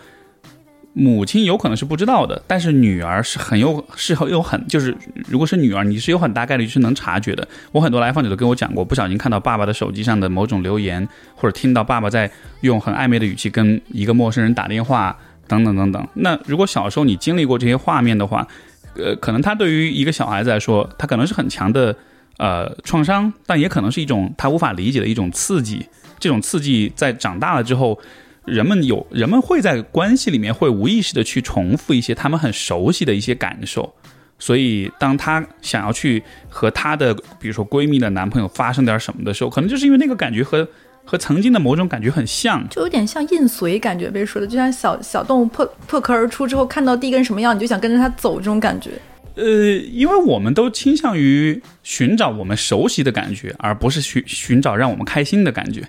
[0.96, 4.96] 母亲有可能是不知道的，但是女儿是很有是很有很就是，
[5.28, 7.48] 如果是女儿，你是有很大概率是能察觉的。
[7.72, 12.30] 我很多来访者都跟我讲过，不小心看到爸爸的手机上的某种留言，或者听到爸爸在
[12.62, 16.08] 用很暧昧的语气跟一个陌生人打电话，等等等等。
[16.14, 18.48] 那如果小时候你经历过这些画面的话，
[18.96, 21.96] 呃，可能他对于一个小孩子来说，他可能是很强的
[22.38, 25.84] 呃创伤，但也可能是一种他无法理解的一种刺激。
[26.20, 28.00] 这种刺激在长大了之后。
[28.46, 33.94] 人们有人们会在关系里面会无意识的去重复一些他们很熟悉的一些感受，
[34.38, 40.68] 所以当她想要去和她的比如说闺蜜的男朋友发生点什么的时候，可能就是因为那个感觉和
[41.06, 48.92] 和曾经的某种感觉很像，就有点像印随感觉被说的，就像小小动物破破壳而出之后看到第一根什么样，你就想跟着它走这种感觉。
[49.36, 49.44] 呃，
[49.92, 55.82] 因为我们都倾向于寻找我们熟悉的感觉，而不是寻寻找让我们开心的感觉。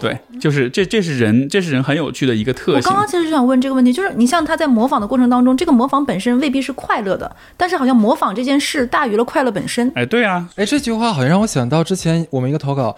[0.00, 2.94] 对，就是这，这是人，这是人很有趣的一个特性我刚。
[2.94, 9.90] 刚其实就想问这个问题，就是你像他在模仿的过程当中，这个模仿本身未必是快乐的，但是好像模仿这件事大于了快乐本身。
[9.94, 12.96] 哎，对啊，哎，这句话好像让我想到之前我们一个投稿，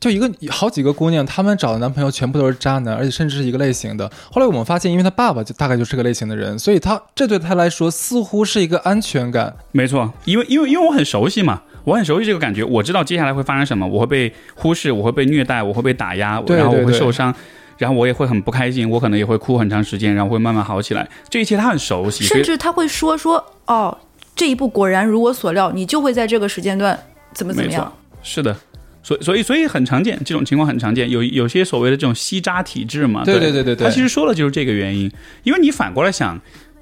[0.00, 4.10] 就一个好几个姑娘，她们找的男朋友全部都是渣男，而且甚至是一个类型的。
[4.32, 9.54] 后来我们发现，因为她爸爸就大概就是这个类型的人，所以她这对她来说似乎是一个安全感。
[9.72, 17.34] 没错，因为因为因为我很熟悉嘛，我很熟悉这个感觉，我知道接下来会发生什么，我会被忽视，我会被虐待，我会被打压，对然后我会受伤。
[17.78, 21.08] 然后我也会很不开心，我可能也会哭很长时间，然后会慢慢好起来。
[21.30, 23.96] 这一切他很熟悉，甚至他会说说哦，
[24.36, 26.98] 这一步果然如我所料，你就会在这个时间段
[27.32, 27.90] 怎么怎么样。，
[28.22, 28.54] 是的。
[29.02, 31.08] 所以所以所以很常见，这种情况很常见。
[31.08, 35.10] 有有些所谓的这种吸渣体质嘛，对对对对对对他其实说的就是这个原因。
[35.44, 36.38] 因为你反过来想，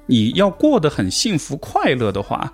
[0.07, 2.51] 你要过得很幸福快乐的话，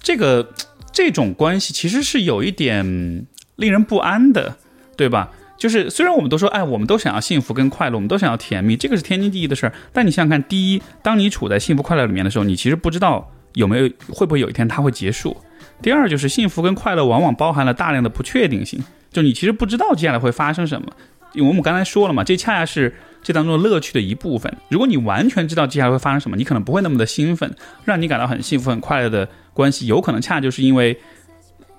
[0.00, 0.48] 这个
[0.96, 4.56] 这种关系其实是有一点令人不安的，
[4.96, 5.30] 对吧？
[5.58, 9.72] 就是虽然我们都说，哎，我们都想要幸福跟快乐，我们都想要甜蜜，这个是天经地义的事儿。
[9.92, 15.36] 但你想想看，第一，当你处在幸福快乐里面的时候，你其实不知道有没有会不会有一天它会结束。
[15.82, 18.82] 第二就是幸福跟快乐往往包含了大量的不确定性，
[19.12, 20.88] 就你其实不知道接下来会发生什么。
[21.34, 22.94] 因为我们刚才说了嘛，这恰恰是
[23.26, 24.56] 这当中的乐趣的一部分。
[24.68, 27.52] 如果你完全知道接下来会发生什么，你可能不会那么的兴奋，
[27.84, 30.96] 让你感到很幸福、很快乐的关系，有可能恰就是因为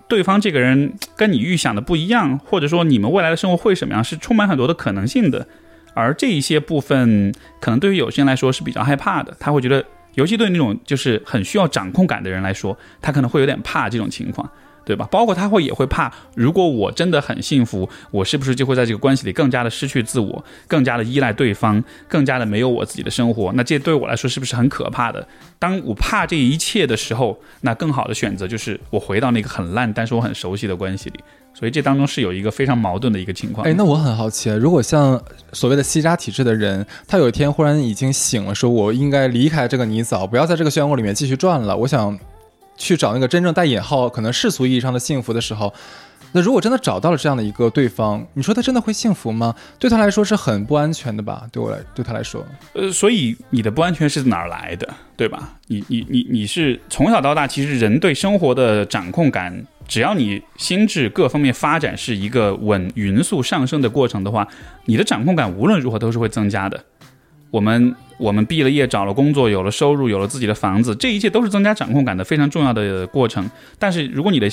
[0.09, 5.47] 对方这个人跟你预想的不一样，或者说你们未来的生活会什么样，是充满很多的可能性的。
[5.93, 9.81] 而这一些部分，可能对于有些人来说是比较害怕的，他会觉得，
[10.15, 14.51] 尤其对那种就是很需要掌控感的人来说，他可能会有点怕这种情况。
[14.87, 15.05] 对吧？
[15.11, 23.51] 包括他会也会怕，如果我真的很幸福，我是不是就会在这个关系里更加的失去自我，更加的依赖对方，更加的没有我自己的生活？
[23.53, 25.27] 那这对我来说是不是很可怕的？
[25.59, 31.19] 当我怕这一切的时候，那更好的选择就是我回到那个很烂，但是我很熟悉的关系里。
[31.53, 33.65] 所以这当中是有一个非常矛盾的一个情况。
[33.65, 35.19] 哎，那我很好奇，如果像
[35.53, 42.15] 所谓的吸渣体质的人，他有一天忽然已经醒了，说我应该离开这个泥沼，不要在这个漩涡里面继续转了，我想
[42.77, 45.73] 去找那个真正带引号可能世俗意义上的幸福的时候，
[46.33, 49.55] 那如果真的找到了这样的一个对方，你说他真的会幸福吗？
[49.79, 51.47] 对他来说是很不安全的吧？
[51.51, 55.55] 对我来，对他来说，呃，所以你的不安全是哪儿来的，对吧？
[55.67, 64.47] 你你你你是从小到大，其实人对生活的掌控感，只要你心智各方面发展是一个稳匀速上升的过程的话，
[64.85, 66.83] 你的掌控感无论如何都是会增加的。
[67.51, 73.49] 我们我们毕了业，找了工作，有了收入，有了自己的房子，这一切都是增加掌控感的非常重要的过程。
[73.77, 74.49] 但是如果你的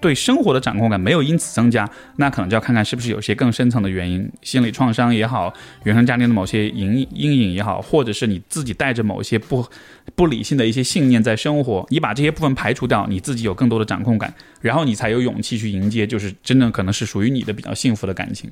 [0.00, 5.52] 对生活的掌控感没有因此增加，那可能就要看看是不是有些更深层的原因，心理创伤也好，
[5.82, 9.66] 原生家庭的某些阴阴影也好，或者是你自己带着某些不
[10.14, 18.48] 不理性的一些信念在生活，你把这些部分排除掉，你自己有更多的掌控感，然后你才有勇气去迎接，就是真正可能是属于你的比较幸福的感情。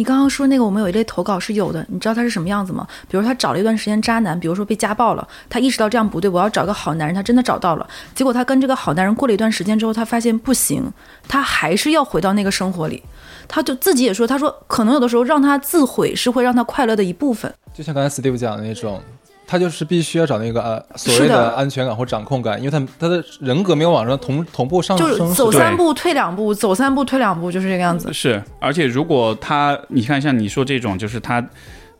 [0.00, 2.88] 你刚刚说那个，我们有一类投稿是有的，你知道他是什么样子吗？
[3.06, 7.86] 比如他找了一段时间渣男，比如说被家暴了，他意识到这样不对，我要找个好男人，他真的找到了。
[8.14, 10.90] 结果他跟这个好男人过了一段时间之后，他发现不行，
[11.28, 13.02] 他还是要回到那个生活里。
[13.46, 17.52] 他就自己也说，他说可能有的时候让他自毁是会让他快乐的一部分。
[17.74, 19.02] 就像刚才 Steve 讲的那种，
[19.50, 25.34] 他就是必须要找那个呃所谓的的安全感或掌控感，因为他他的人格没有往上同同步上就是升。
[25.34, 28.12] 走三步退两步，走三步退两步，就是这个样子。
[28.12, 31.44] 是，而且如果他，你看像你说这种，就是他，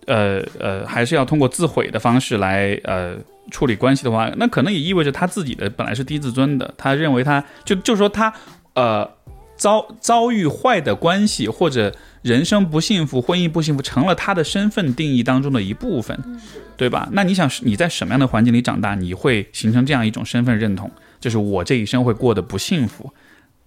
[0.07, 3.17] 呃呃，还是要通过自毁的方式来呃
[3.51, 8.33] 处理关系的话，那可能也意味着他自己的本来是低自尊的，他认为他就就说他
[8.75, 9.11] 呃
[9.57, 11.93] 遭遭遇坏的关系或者
[12.23, 16.19] 人生不幸福、婚姻不幸福，成了他的身份定义当中的一部分，
[16.77, 17.09] 对吧？
[17.13, 23.13] 那你想你在什么样的环境里长大，你会形成这样一种身份认同，就是我这一生会过得不幸福。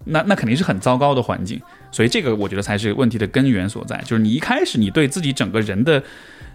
[0.06, 6.02] 那那肯定是很糟糕的环境，所以这个我觉得才是问题的根源所在，就是你一开始你对自己整个人的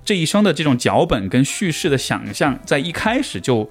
[0.05, 3.67] 这一生的这种脚本跟叙事的想象，在一开始就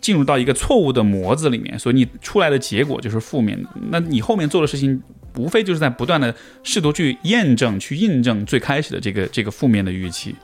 [0.00, 3.68] 进入到一个错误的模子里面，所以你出来的结果就是负面的。
[3.90, 5.02] 那你后面做的事情，
[5.36, 10.34] 无非就是在不断的试图去验证、去印证最开始的这个这个负面的预期。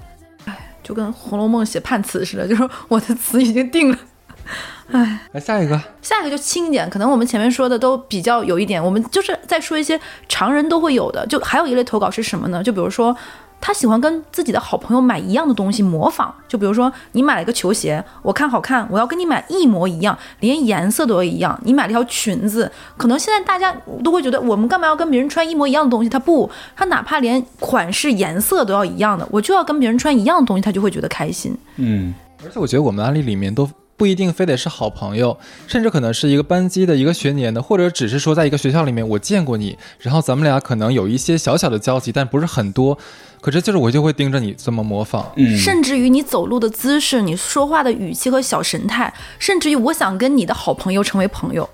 [0.44, 3.98] 哎就跟《红楼梦》写判词似的，就是我的词已经定了。
[4.92, 11.26] 哎来下一个，下一个就轻一点，可能我们前面说的都比较有一点，我们就是再说一些常人都会有的。
[11.26, 12.62] 就还有一类投稿是什么呢？
[12.62, 13.16] 就比如说。
[13.64, 16.34] 他喜欢跟自己的好朋友买一样的东西，模仿。
[16.48, 21.56] 就比如说，你买了一个球鞋，我看好看，我要跟你买一模一样，连颜色都要一样。
[21.64, 26.10] 你买了一条裙子，可能现在大家都会觉得，我们干嘛要跟别人穿一模一样的东西？
[26.10, 31.56] 他不，他哪怕连款式、颜色都要一样的，我就要跟别人穿一样的东西，他就会觉得开心。
[31.76, 32.12] 嗯，
[32.44, 35.38] 而且我觉得我们案例里面都不一定非得是好朋友，
[35.68, 42.98] 甚至可能是一个班级的一个学年的，或者只是说在一个学校里面我见过你，然后咱们俩可能有一些小小的交集，但不是很多。
[43.42, 51.68] 可是就是我就会盯着你这么模仿，嗯甚至于你走路的姿势、你说话的语气和小神态，甚至于我想跟你的好朋友成为朋友。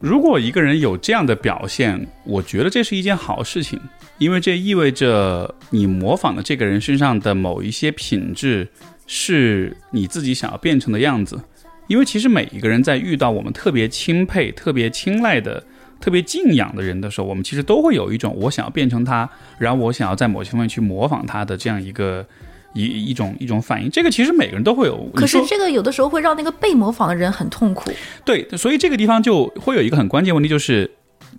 [0.00, 3.78] 如果一个人有这样的表现，我觉得这是一件好事情，
[4.16, 8.66] 因为这意味着你模仿的这个人身上的某一些品质
[9.06, 11.38] 是你自己想要变成的样子。
[11.86, 15.62] 因为其实每一个人在遇到我们特别钦佩、特别青睐的、
[16.04, 19.26] 特别敬仰的人的时候，我们其实都会有一种我想要变成他，
[19.56, 22.26] 然后我想要在某些方面去模仿他的这样一个
[22.74, 23.90] 一一种一种反应。
[23.90, 25.02] 这个其实每个人都会有。
[25.14, 27.90] 可是这个有的时候会让那个被模仿的人很痛苦。
[28.22, 30.90] 对，所以这个地方就会有一个很关键问题，就是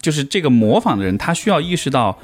[0.02, 2.18] 就是这个模仿的人，他需要意识到，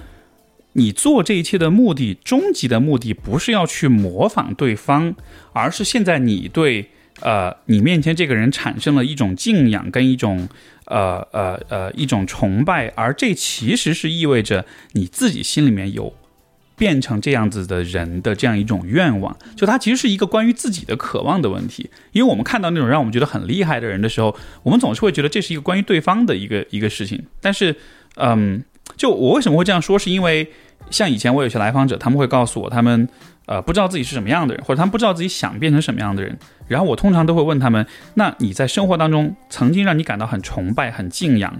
[0.73, 5.13] 你做这一切的目的，终极的目的不是要去模仿对方，
[5.53, 6.89] 而是现在你对
[7.22, 10.49] 呃你面前这个人产生了一种敬仰跟一种
[10.86, 16.13] 呃呃呃一种崇拜，而这其实是意味着你自己心里面有。
[16.78, 21.88] 变成这样子的人的这样一种愿望，就它其实是一个关于自己的渴望的问题。
[22.11, 27.24] 因为我们看到那种让我们觉得很厉害的人的时候，我们总是会觉得这是一个关于对方的一个一个事情。
[27.39, 27.76] 但是，
[28.15, 28.63] 嗯，
[28.97, 30.51] 就我为什么会这样说，是因为
[30.89, 33.07] 像以前我有些来访者，他们会告诉我，他们
[33.45, 36.37] 呃不知道自己是什么样的人，或者他们不知道自己想变成什么样的人。
[36.67, 41.53] 然后我通常都会问他们：那你在生活当中曾经让你感到很崇拜、很敬仰、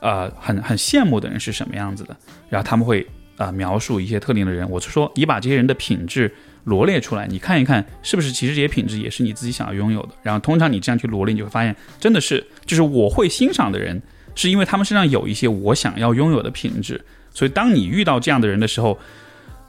[0.00, 2.16] 呃很很羡慕的人是什么样子的？
[2.48, 3.06] 然后他们会
[3.36, 10.08] 呃描述一些特定的人，我是说你把这些人的品质罗列出来，你看一看是不是其实这些品质也是你自己想要拥有的。
[10.22, 14.02] 然后通常你这样去罗列，你就会发现真的是就是我会欣赏的人，
[14.34, 17.04] 是因为他们身上有一些我想要拥有的品质。
[17.32, 18.98] 所以当你遇到这样的人的时候，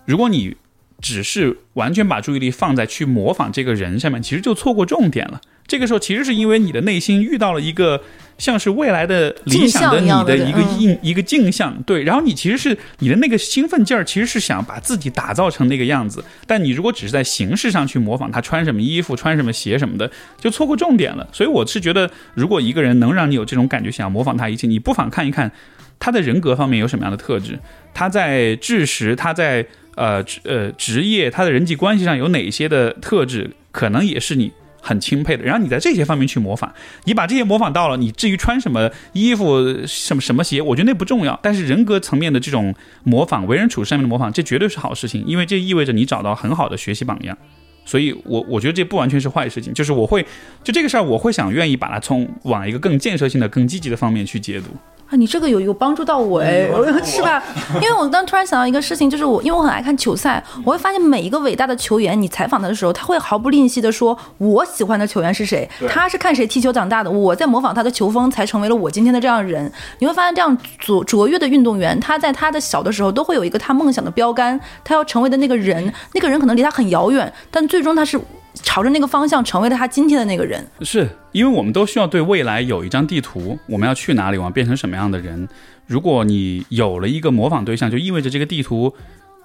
[0.06, 0.56] 如果你
[1.02, 5.40] 只是完全把注意力放在去模仿这个人上面，其实就错过重点了。
[5.68, 8.02] 这个时候其实是因为你的内心遇到了一个
[8.40, 21.30] 像是未来的理想的你的的一个嗯印、一个镜像，对，然后你其实是你的那个兴奋劲儿，其实是想把自己打造成那个样子，但你如果只是在形式上去模仿他穿什么衣服、穿什么鞋什么的，就错过重点了。
[21.32, 25.52] 所以我是觉得，如果一个人能让你有这种感觉，想要模仿他一切，你不妨看一看
[26.00, 27.60] 他的人格方面有什么样的特质，
[27.94, 29.68] 他在智识，他在
[30.00, 34.52] 呃职呃职业，他的人际关系上有哪些的特质，可能也是你。
[34.82, 36.74] 很钦佩的，然后你在这些方面去模仿，
[37.04, 41.38] 你把这些模仿到了，你至于穿什么衣服、什么什么鞋，我觉得那不重要。
[41.44, 42.74] 但是人格层面的这种
[43.04, 47.38] 模仿，为人处事上面的模仿，这绝对是好事情，因为这意味着你找到很好的学习榜样。
[47.84, 50.26] 所以我我觉得这不完全是坏事情，就是我会
[50.64, 54.68] 就这个事儿，我会想愿意把它从往一个更建设性的、更积极的方面去解读。
[55.10, 56.70] 啊，你这个有有帮助到我哎，
[57.04, 57.42] 是吧？
[57.76, 69.72] 因为我刚突然想到一个事情，就是我因为我很爱看球赛，我会发现每一个伟大的球员，你采访他的时候，他会毫不吝惜的说，我喜欢的球员是谁，他是看谁踢球长大的，我在模仿他的球风，才成为了我今天的这样的人。
[69.98, 78.20] 你会发现，这样卓卓越的运动员，他在他的小的时候都会有一个他梦想的标杆，他要成为的那个人，那个人可能离他很遥远，但最终他是
[78.62, 80.66] 朝着那个方向成为了他今天的那个人。
[80.82, 85.48] 是因为我们都需要对未来有一张地图，我们要去哪里，我们变成什么样的人。
[85.86, 88.94] 如果你有了一个模仿对象，就意味着这个地图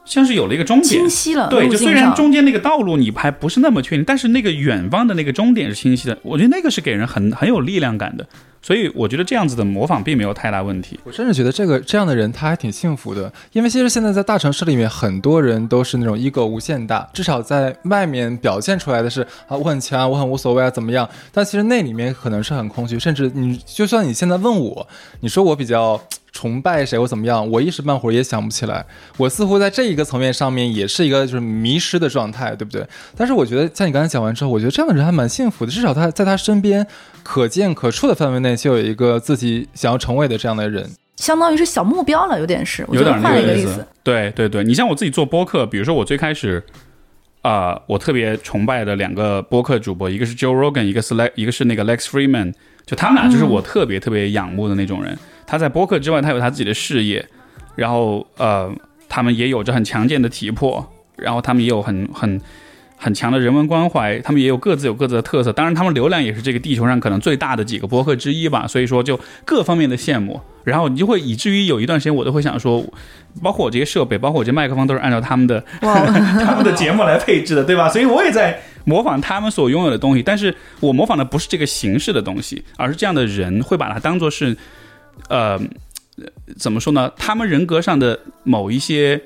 [0.05, 6.19] 像是有了一个终点清，晰了，对，就虽然中间那个道路你还不是那么确定，但是那个远方的那个终点是清晰的。
[6.23, 8.27] 我觉得那个是给人很很有力量感的，
[8.61, 11.01] 所以我觉得这样子的模仿并没有太大问题。
[11.05, 24.87] 我甚至觉得这个这样的人他还挺幸福的，因为其实现在在大城市里面，很多人都是那种 ego 无限大，至少在外面表现出来的是啊我很强，我很无所谓啊怎么样，但其实那里面可能是很空虚，甚至你就算你现在问我，
[25.21, 26.01] 你说我比较。
[26.35, 28.85] 崇拜谁或怎么样，我一时半会儿也想不起来。
[29.17, 32.85] 我似乎在这一个层面上面也是一个就是迷失的状态，对不对？
[33.17, 36.85] 但是我觉得像你刚才讲完之后，我觉得这样的人还蛮幸福的，至少他在他身边
[37.23, 40.91] 可见可触的范围内就有一个自己想要成为的这样的人。
[41.17, 43.87] 相当于是小目标了，有点是，有点换了一个意思。
[44.03, 46.61] 对对对，你像我自己做播客，比如说我最开始，
[47.43, 52.53] 啊、我特别崇拜的两个播客主播，一个是 Joe Rogan，一个是 Le，一个是那个 Lex Freeman，
[52.85, 55.17] 就他们俩就是我特别特别仰慕的那种人。
[55.55, 57.25] 他在播客之外，他有他自己的事业，
[57.77, 58.73] 然后呃，
[59.09, 60.85] 他们也有着很强健的体魄，
[61.17, 62.41] 然后他们也有很很。
[62.97, 65.53] 很强的人文关怀，他们也有各自有各自的特色。
[65.53, 68.67] 当然，他们流量也是这个地球上可能最大的几个播客之一吧。
[68.67, 72.83] 所以说，就各方面的羡慕，然后你就会以至于有一段时间，我都会想说，
[73.43, 77.91] 包括我这些设备，包括我这麦克风，都是按照他们的， 他们的节目来配置的，对吧？
[77.91, 84.57] 所以我也在模仿他们所拥有的东西，但是我模仿的不是这个形式的东西，而是这样的人会把它当做是，
[85.29, 85.61] 呃，
[86.57, 87.13] 怎么说呢？
[87.17, 89.21] 他们人格上的某一些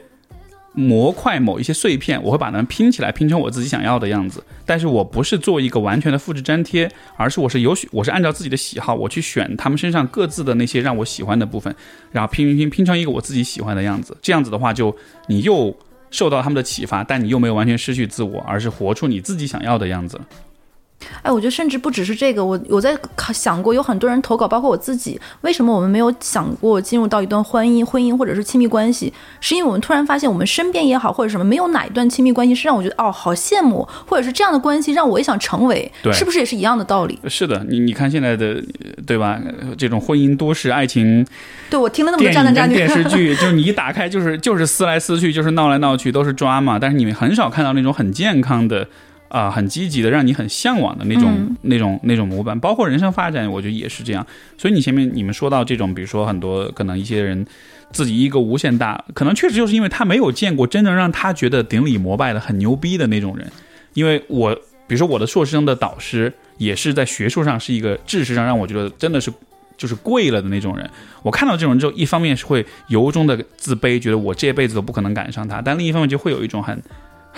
[0.73, 4.43] 模块、某一些碎片，我会把它们拼起来，拼成我自己想要的样子。
[4.65, 11.75] 但是我不是做一个完全的复制粘贴，而是我是有许我是按照自己的喜好，我去选他们身上各自的那些让我喜欢的部分，
[12.13, 14.17] 然后拼拼拼拼成一个我自己喜欢的样子。
[14.23, 15.77] 这样子的话，就你又
[16.11, 20.21] 受到他们的启发，但你又没有完全失去自我，而是活出你自己想要的样子。
[21.23, 29.13] 哎，我觉得甚至不只是这个，我我在考想过，有很多人投稿，包括我自己，为什么我们没有想过进入到一段婚姻、婚姻或者是亲密关系？
[29.41, 37.19] 是因为我们突然发现，我们身边也好，或者什么，没有哪一段亲密关系是让我觉得哦好羡慕，或者是这样的关系让我也想成为，是不是也是一样的道理？
[37.29, 38.47] 是的，你你看现在的，
[38.85, 39.41] 呃对吧？
[39.61, 41.25] 呃这种婚姻都市爱情
[41.71, 46.79] 对我听了那么多渣男渣女，电视剧， 就是你一打开就是就是撕来撕去，就是闹来闹去，都是抓嘛。
[46.79, 48.89] 但是你们很少看到那种很健康的。
[49.29, 54.27] 啊、很积极的，让你很向往的那种、嗯那种、那种模板，包括人生发展，我觉得也是这样。
[54.57, 57.47] 所以你前面你们说到这种，比如说很多可能一些人
[57.93, 63.47] 自己一个无限大，可能确实就是因为他没有见过真正让他觉得顶礼膜拜的很牛逼的那种人。
[63.93, 64.55] 因为我
[64.87, 69.31] 比如说我的硕士生的导师也是在学术上是一个知识上让我觉得真的是
[69.77, 70.89] 就是贵了的那种人。
[71.23, 76.81] 我看到这种人之后，一方面是会由衷的自卑，觉得我这辈子都不可能赶上他；但另一方面就会有一种很。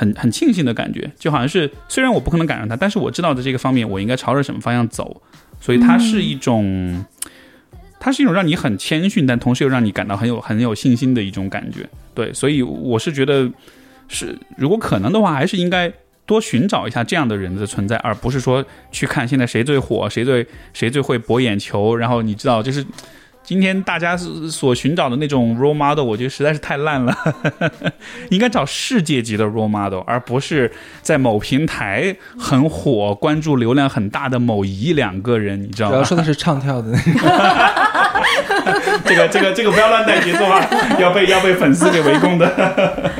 [0.00, 5.20] 很很庆幸的感觉，就好像是虽然我不可能赶上他，但是我知道在这个方面我应该朝着什么方向走，
[5.60, 7.04] 所以它是一种，
[7.98, 11.86] 它是一种让你很谦逊，但同时又让你感到很有很有信心的一种感觉。
[12.14, 13.50] 对，所以我是觉得
[14.08, 15.92] 是如果可能的话，还是应该
[16.24, 22.82] 多寻找一下这样的人的存在，而不是说去看现在谁最火，谁最谁最会博眼球，然后你知道就是。
[23.42, 27.12] 今天大家所寻找的那种 role model，我觉得实在是太烂了，
[28.30, 30.70] 应该找世界级的 role model，而不是
[31.02, 35.94] 在某平台很火、关注流量很大的某一两个人，你知道吗？
[35.94, 37.08] 主要说的是唱跳的那个，
[39.04, 40.64] 这个、这个、这个不要乱带节奏啊，
[41.00, 43.10] 要被要被粉丝给围攻的。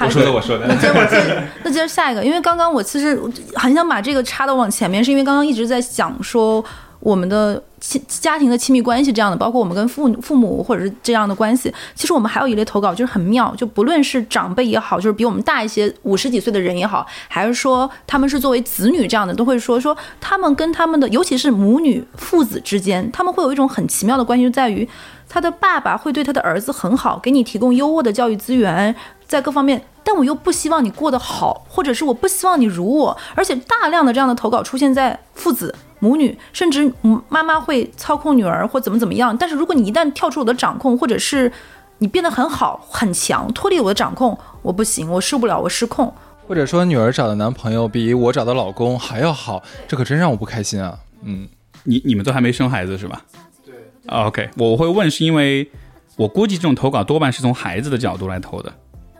[0.00, 0.66] 我说的，我说的。
[0.68, 1.16] 那接着我接
[1.64, 3.18] 那接着下一个，因为刚刚我其实
[3.54, 6.64] 很想把这个插到往前面，是因为刚刚一直在想说
[7.00, 11.72] 我们的亲家庭的亲密关系这样的，包括我们跟父父母或者是这样的关系。
[11.94, 24.88] 其实我们还有一类投稿就是很妙，就不论是长辈也好，就是比我们大一些五十几岁的人也好，还是说他们是作为子女这样的，都会说说他们跟他们的，尤其是母女父子之间，他们会有一种很奇妙的关系，就在于
[25.28, 28.94] 他的爸爸会对他的儿子很好，给你提供优渥的教育资源，
[29.26, 39.36] 在各方面，但我又不希望你过得好，或者是我不希望你如我，而且大量的这样的投稿出现在父子、母女，甚至嗯妈妈会操控女儿或怎么怎么样。
[39.36, 41.50] 但是如果你一旦跳出我的掌控，或者是
[41.98, 46.12] 你变得很好很强，脱离我的掌控，我不行，我受不了，我失控。
[46.46, 50.98] 或者说女儿找的男朋友比我找的老公还要好，这可真让我不开心啊。
[51.24, 51.46] 嗯，
[51.84, 53.22] 你你们都还没生孩子是吧？
[53.66, 53.74] 对。
[54.06, 55.68] OK，我会问是因为
[56.16, 58.72] 我估计这种投稿多半是从孩子的角度来投的，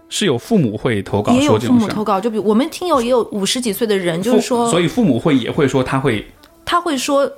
[0.08, 2.02] 是有父母会投稿也有说这种事儿父母投。
[2.02, 6.26] 稿，就比我们听友也有五十几岁的人，就是说，所以父母会也会说他会
[6.68, 7.30] 他会说，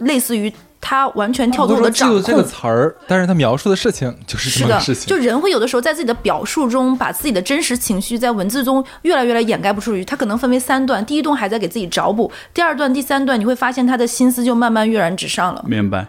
[0.00, 2.42] 类似于他完全跳脱了掌控这个。
[2.42, 5.06] 词儿，但是他描述的事情就是是的这么个事，情。
[5.08, 10.04] 就人会有的时候在自己的表述中，把自己的真实情绪在文字中越来越来掩盖不出去。
[10.04, 15.64] 他可能分为三段，第一段还在给自己找补，第二段、第三段，你会发现他的心思就慢慢跃然纸上了。
[15.66, 16.06] 明白。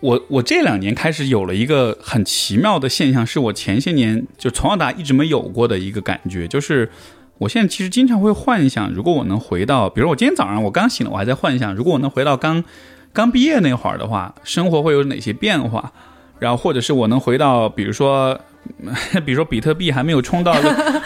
[0.00, 6.90] 我我这两年开始有了一个很奇妙的现象，是我前些年就从小到大一直没有过的一个感觉，就是
[7.38, 12.62] 我现在其实经常会幻想，如果我能回到，比如我今天早上我刚醒了，我还在幻想，如果我能回到刚
[13.12, 15.92] 刚毕业那会儿的话，生活会有哪些变化？
[16.38, 18.38] 然后或者是我能回到，比如说。
[19.24, 20.54] 比如说，比特币还没有冲到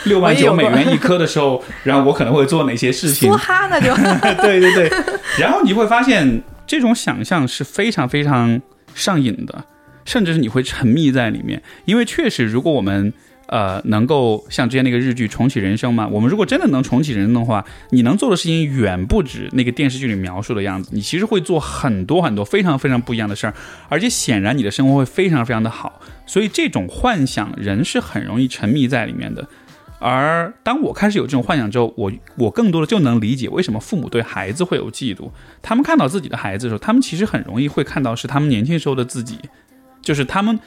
[0.07, 3.31] 六万九美元一颗的时候，然后我可能会做哪些事情？
[3.31, 3.95] 梭哈那就
[4.43, 4.91] 对对对，
[5.39, 8.61] 然后你会发现这种想象是非常非常
[8.95, 9.65] 上瘾的，
[10.05, 11.63] 甚至是你会沉迷在里面。
[11.85, 13.13] 因为确实，如果我们
[13.53, 20.89] 呃能够像之前那个日剧重启人生吗，我们如果真的能重启人生的话，你能做的事情远不止那个电视剧里描述的样子。
[20.95, 23.53] 你其实会做很多很多非常非常不一样的事儿，
[23.91, 26.01] 而且显然你的生活会非常非常的好。
[26.25, 29.47] 所以这种幻想，人是很容易沉迷在里面的。
[29.99, 35.31] 而当我开始有这种幻想之后，我我更多的就能理解为什么父母对孩子会有嫉妒。
[35.61, 39.39] 他们看到自己的孩子的时候，他们其实很容易会看到是他们年轻时候的自己，
[40.01, 40.59] 就是他们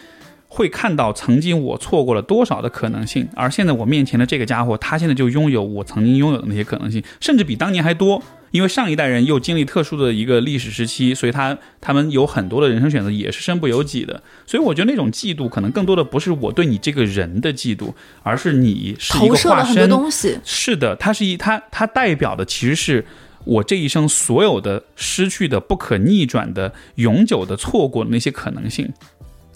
[0.55, 8.23] 会看到曾经我错过了多少的可能性，而现在我面前的这个家伙，他现在就拥有我曾经拥有的那些可能性，甚至比当年还多。
[8.51, 14.23] 因为上一代人又经历特殊的一个历史时期，所以他他们有很多的人生选择也是身不由己的。
[14.45, 17.93] 所以我觉得那种嫉妒，可能更多的不是我对你这个人的嫉妒，
[18.23, 19.89] 而是你是一投个化射了很多身。
[19.89, 20.39] 东西。
[20.45, 23.05] 是的，它是一它它代表的其实是
[23.43, 28.89] 我这一生所有的失去的、不可逆转的、永久的错过的那些可能性，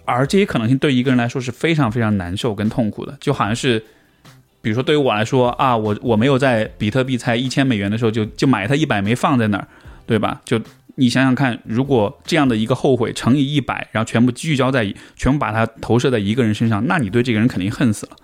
[0.10, 3.84] 而这些可能性对一个人来说是非常非常难受跟痛苦的，就好像是。
[4.62, 9.66] 比如说，对于我来说啊，我我没有在比特币才一千美元的时候就就买它一百枚放在那儿，
[10.06, 10.42] 对吧？
[10.44, 10.60] 就
[10.96, 18.18] 你想想看，如果这样的一个后悔乘以一百，然后全部聚焦在全部把它投射在一个人身上，那你对这个人肯定恨死了。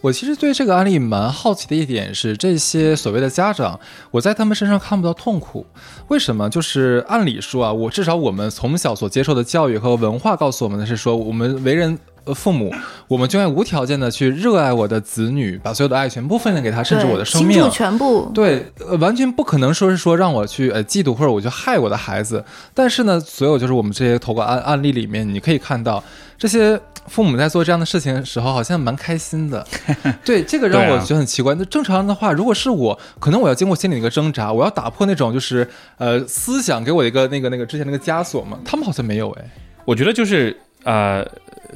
[0.00, 3.78] 我其实对这个案例蛮好奇的一点是，这些所谓的家长，
[4.10, 5.66] 我在他们身上看不到痛苦，
[6.08, 6.48] 为什么？
[6.48, 11.98] 就是按理说啊，我至少我们从小所接受的教育和文化告诉我们的是说，我们为人。
[12.24, 12.70] 呃，父母，
[13.06, 17.70] 我们就应该无条件的去热爱我的子女，把所有的爱全部分享给他，甚至我的生命。
[17.70, 18.30] 全部。
[18.34, 22.44] 对，呃，完全不可能说是说让我去呃嫉妒或者我去害我的孩子。
[22.74, 26.04] 但是呢，所有就是我们这些投稿案案例里面，你可以看到
[26.38, 29.66] 这些父母在做这样的事情的时候，好像蛮开心的。
[30.24, 31.52] 对，这个让我觉得很奇怪。
[31.56, 38.56] 那正常的话，如果是我，可能我要经过心理的一个挣扎，我要打破那种就是呃思想给我一个那个那个之前那个枷锁嘛。
[38.64, 39.44] 他们好像没有哎。
[39.84, 41.26] 我觉得就是呃，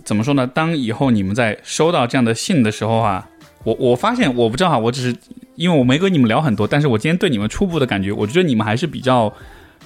[0.05, 0.47] 怎么说呢？
[0.47, 3.29] 当以后你们在收到这样的信的时候啊，
[3.65, 5.17] 我我发现我不知道哈，我只是
[5.57, 9.33] 因为我没跟你们聊很多，但是我今天对你们初步的感觉，我觉得你们还是比较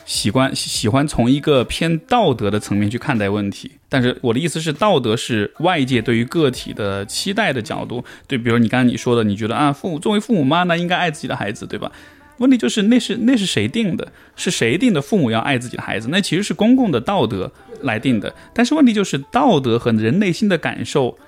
[0.06, 3.72] 喜欢喜欢从一个偏道德的层面去看待问题。
[3.88, 8.02] 但是我的意思是，道德是外界对于个体的期待的角度。
[8.26, 11.90] 对，比如你刚才你说的，你觉得啊，父母作为父母妈，那应该爱自己的孩子，对吧？
[12.38, 14.12] 问题就是那是那是谁定的？
[14.36, 15.02] 是谁定的？
[15.02, 17.50] 父母要爱自己的孩子，那其实是公共的道德
[17.82, 18.34] 来定的。
[18.52, 21.18] 但是问题就是道德和人内心的感受，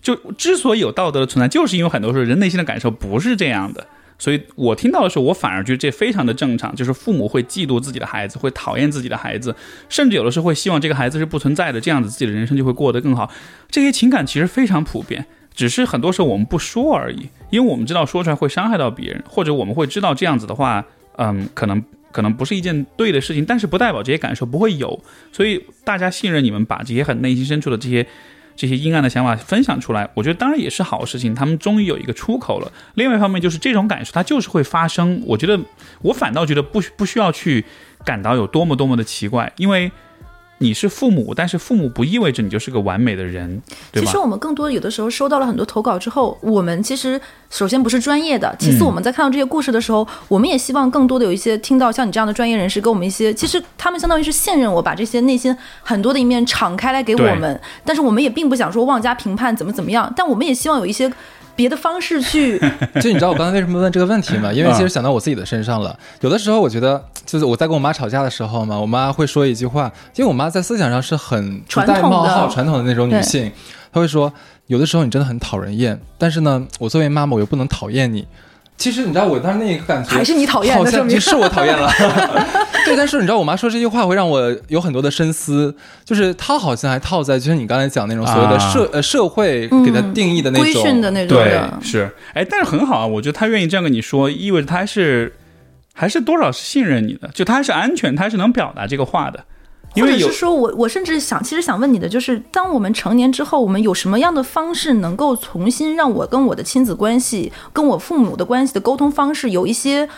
[0.00, 3.86] 就之所以有道德的存在，就是因为很多时候人内心的感受不是这样的。
[4.18, 9.54] 所以我听到的时候，我反而觉得这非常的正常，就是父母会嫉妒自己的孩子，会讨厌自己的孩子，
[9.88, 13.30] 甚至有的时候会希望这个孩子是不存在的，这样子自己的人生就会过得更好。
[13.70, 15.26] 这些情感其实非常普遍。
[15.54, 20.82] 只是很多时候我们不说而已，因为我们知道说出来会伤害到别人，或者我们会知道这样子的话，
[21.18, 24.98] 嗯，可能可能不是一件对的事情，但是不代表这些感受不会有。
[25.30, 28.06] 所以大家信任你们，把这些很内心深处的这些
[28.56, 31.34] 这些阴暗的想法分享出来，我觉得当然也是好事情。
[31.34, 32.72] 他们终于有一个出口了。
[32.94, 35.60] 另外一方面就是这种感受它就是会发生，我觉得
[36.02, 37.64] 我反倒觉得不不需要去
[38.04, 39.90] 感到有多么多么的奇怪，因为。
[40.62, 43.60] 你是父母，但是父母不意味着你就是个完美的人，
[43.90, 44.16] 对其实？
[44.18, 61.12] 我们更多有的时候收到了很多投稿之后，我们其实首先不是专业的，其次嗯我们在看到这些故事的时候，我们也希望更多的有一些听到像你这样的专业人士给我们一些，其实他们相当于是信任我，把这些内心很多的一面敞开来给我们，但是我们也并不想说妄加评判怎么怎么样，但我们也希望有一些
[61.54, 62.58] 别的方式去
[63.00, 64.52] 就你知道我刚才为什么问这个问题吗？
[64.52, 65.98] 因为其实想到我自己的身上了。
[66.20, 73.50] 有的时候我觉得，就是我在跟我妈吵架的时候嘛，我妈会说一句话，因为我妈在思想上是很不传统的戴帽号、传统的那种女性，
[73.92, 74.32] 她会说，
[74.66, 78.26] 有的时候你真的很讨人厌，但是呢，我作为妈妈，我又不能讨厌你。
[78.82, 81.20] 其实你知道我当时那个感觉还是你讨厌的好像证明。
[81.20, 81.88] 是我讨厌了。
[82.84, 85.72] 对，但是你知道我妈说这句话会让我有很多的深思，
[86.04, 95.32] 就是她好像还套在就是你刚才讲那种所谓的社、呃社会给她定义的那种规训的那种对，，是，哎，但是很好啊，我觉得她愿意这样跟你说，意味着她还是
[95.94, 99.44] 还是多少是信任你的，就她还是安全，她还是能表达这个话的，
[99.94, 110.08] 因为有或者是说我我甚至想，其实想问你的就是，当我们成年之后，我们有什么样的方式能够重新让我跟我的亲子关系、跟我父母的关系的沟通方式有一些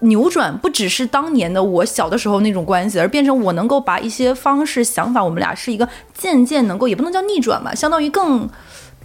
[0.00, 8.48] 扭转，不只是当年的我小的时候那种关系，而变成我能够把一些方式、想法，我们俩是一个渐渐能够，也不能叫逆转吧，相当于更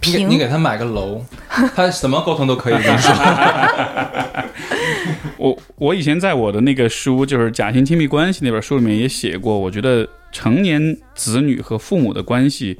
[0.00, 0.12] 平。
[0.12, 1.20] 你给你给她买个楼，
[1.74, 3.12] 他什么沟通都可以跟你说。
[5.78, 12.78] 我以前在我的那个书，就是《假性亲密关系》那本书里面也写过，我觉得成年子女和父母的关系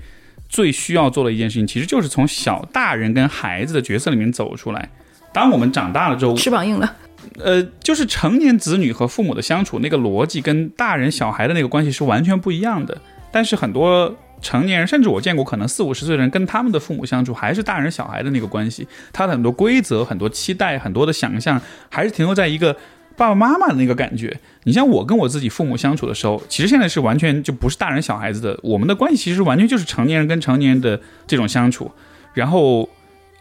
[0.49, 4.89] 最需要做的一件事情，其实就是从小大人跟孩子的角色里面走出来。
[5.31, 6.97] 当我们长大了之后，翅膀硬了，
[7.39, 12.97] 呃，就是成年子女和父母的相处那个逻辑跟大人小孩的那个关系是完全不一样的。
[13.31, 21.61] 但是很多成年人，甚至我见过可能四五十岁的人，跟他们的父母相处还是大人小孩的那个关系，他的很多规则、很多期待、很多的想象，
[21.91, 22.75] 还是停留在一个
[23.17, 24.39] 爸爸妈妈的那个感觉。
[24.65, 31.91] 你像我跟我自己父母相处的时候，其实现在是完全就不是大人小孩子的，我们的关系其实完全就是成年人跟成年人的这种相处。
[32.35, 32.89] 然后，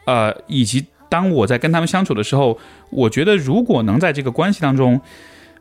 [0.06, 2.58] 呃，以及当我在跟他们相处的时候，
[2.90, 5.02] 我觉得如果能在这个关系当中，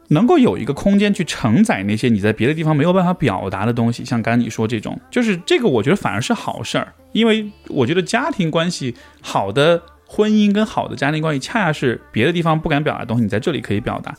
[0.09, 14.15] 能够有一个空间去承载那些你在别的地方没有办法表达的东西，像刚才你说这种，就是这个，我觉得反而是好事儿，因为我觉得家庭关系好的婚姻跟好的家庭关系，恰恰是别的地方不敢表达的东西，你在这里可以表达，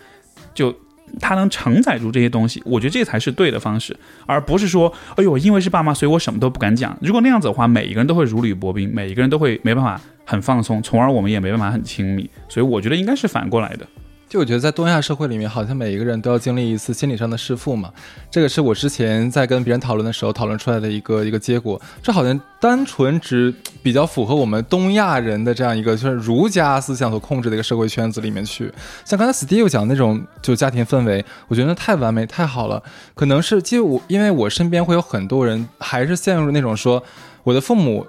[0.53, 0.75] 就。
[1.21, 6.97] 它能承载住这些东西，我觉得这才是对的方式，而不是说，哎呦，因为是爸妈，所以我什么都不敢讲。
[6.99, 12.27] 如果那样子的话，每一个人都会如履薄冰，每一个人都会没办法很放松，从而我们也没办法很亲密。
[12.49, 13.87] 所以我觉得应该是反过来的。
[14.35, 17.89] 就我觉得在东亚社会里面，好像每一个人都要经历一次心理上的弑父嘛。
[18.29, 21.81] 这个是我之前在跟别人讨论的时候讨论出来的一个一个结果。
[22.03, 28.69] 这好像单纯只比较符合我们东亚人的这样一个就是儒家思想所控制的一个社会圈子里面去。
[29.05, 32.83] 像刚才 Steve 讲的那种就家庭氛围，我觉得太完美太好了。
[33.13, 37.01] 可能是其实我因为我身边会有很多人还是陷入那种说
[37.43, 38.05] 我的父母。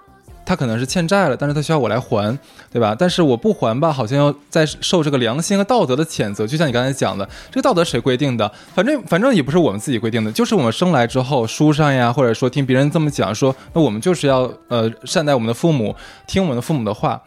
[0.46, 2.38] 他可能是欠债了，但是他需要我来还，
[2.72, 2.96] 对吧？
[2.98, 6.46] 但是我不还吧，好像要在受这个良心和道德的谴责。
[6.46, 8.50] 就像你刚才讲的，这个道德谁规定的？
[8.74, 15.94] 反正反正也不是我们自己规定的，就是我们生来之后书上呀，或者说听别人这么讲说，那我们就是要呃善待我们的父母，
[16.26, 17.20] 听我们的父母的话。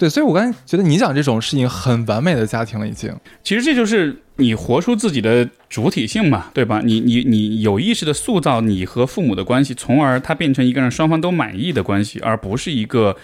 [0.00, 3.14] 对，所以我刚才觉得你讲这种是一个很完美的家庭了，已经。
[3.44, 6.80] 其实这就是你活出自己的主体性嘛，对吧？
[6.82, 13.14] 你你你有意识的塑造你和父母的关系，从而它变成一个让双方都满意的关系，而不是一个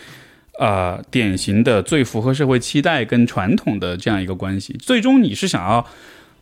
[0.58, 4.76] 呃典型的最符合社会期待跟传统的这样一个关系。
[4.78, 5.86] 最终你是想要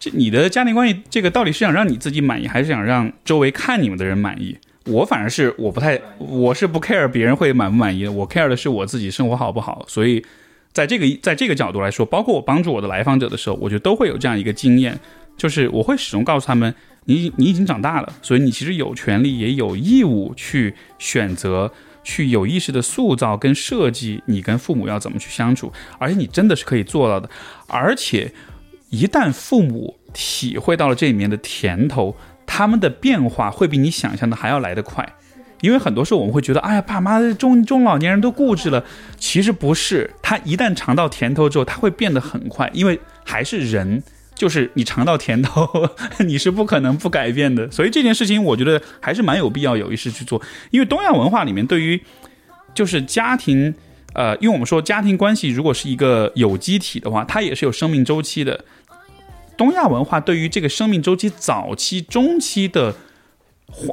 [0.01, 4.59] 这你的家庭关系，这个到底是想让你自己满意，还是想让周围看你们的人满意？
[4.87, 9.85] 我反而是我不太，我是不 care 别人会满不满意，我 care 的是我自己生活好不好。
[9.89, 10.25] 所以
[10.73, 14.99] 在这个在这个角度来说，包括我帮助我的来访者的时候，我觉得都会有这样一个经验，
[15.37, 16.75] 就是我会始终告诉他们，
[17.05, 21.73] 你你已经长大了，所以你其实有权利也有义务去选择。
[22.07, 27.27] 去有意识的塑造跟设计你跟父母要怎么去相处，而且你真的是可以做到的。
[27.67, 28.31] 而且
[28.91, 32.15] 一旦父母体会到了这里面的甜头，
[32.47, 35.07] 他们的变化会比你想象的还要来得快。
[35.61, 38.85] 因为很多时候我们会觉得，哎呀，爸妈中中老年人都固执了，
[39.17, 40.11] 其实不是。
[40.21, 44.03] 他一旦尝到甜头之后，他会变得很快，因为还是人，
[44.35, 45.67] 就是你尝到甜头，
[46.27, 47.71] 你是不可能不改变的。
[47.71, 50.43] 所以这件事情，我觉得还是蛮有必要有意识去做。
[50.71, 51.99] 因为东亚文化里面对于
[52.75, 53.75] 就是家庭，
[54.13, 58.63] 呃，因为我们说家庭关系如果是一个有机体的话，它也是有生命周期的。
[59.57, 62.95] 东亚文化对于这个生命周期早期、中期的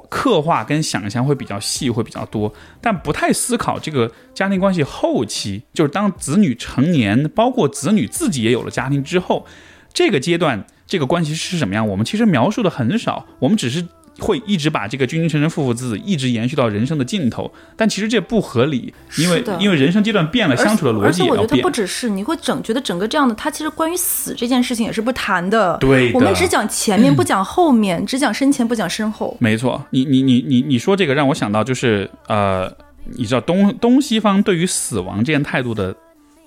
[0.10, 9.46] 刻画跟想象会比较细，会比较多，但不太思考这个家庭关系后期，就是当子女成年，包括子女自己也有了家庭之后，
[9.94, 13.88] 这个阶段这个关系是什么样，我们其实描述的很少，我们只是。
[14.22, 21.72] 会一直把这个君君臣臣父父子子一直延续到人生的尽头，但其实这不合理，因为因为人生阶段变了，相处的逻辑也要变我觉得不。
[21.72, 25.78] 只是你会整觉得整个这样的，他其实关于死这件事情也是不谈的。
[25.78, 29.36] 对的我们只讲前面， 不讲后面，只讲身前，不讲身后。
[29.40, 32.72] 没错，你你你你你说这个让我想到就是呃，
[33.06, 35.96] 你知道东东西方对于死亡这件态度的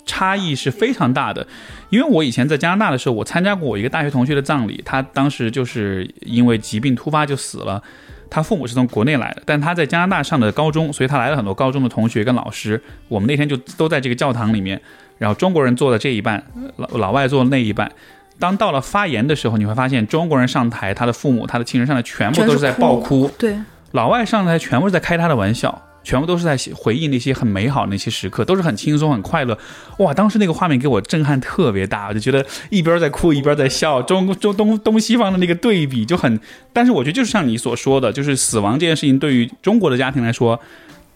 [0.05, 1.47] 差异是非常大的。
[1.91, 7.83] 因为我以前在加拿大的时候，我参加过我一个大学同学的葬礼，他当时就是因为疾病突发就死了。
[8.31, 12.83] 他父母是从国内来的，但他在加拿大上的高中，所以他来了很多高中的同学跟老师。
[13.07, 14.81] 我们那天就都在这个教堂里面，
[15.19, 16.43] 然后中国人坐的这一半，
[16.77, 17.93] 老老外坐的那一半。
[18.41, 23.57] 当到了发言的时候，你会发现中国人上台，他的父母、他的亲人上台，全部都是在爆哭；对，
[23.93, 29.59] 老外上台全部是在开他的玩笑，全部都是在回忆那些很美好的那些时刻，都是很轻松、很快乐。
[29.99, 36.39] 哇，当时那个画面给我震撼特别大，我就觉得一边在哭一边在笑，中 中东东西方的那个对比就很。
[36.73, 40.61] 但是我觉得就是像你所说的，就是死亡这件事情对于中国的家庭来说，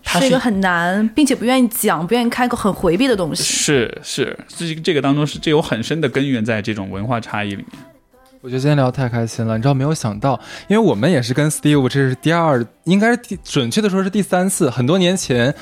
[0.03, 3.43] 它是是一个很难，并且不愿意讲、不愿意开口、很回避的东西。
[3.43, 7.67] 是是这这个当中是这有很深的根源在这种文化差异里面。
[8.41, 15.55] 我觉得今天聊得太开心了，你知道没有想到，因为我们也是跟 Steve 这是第二，应该是第准确的说是第三次，很多年前。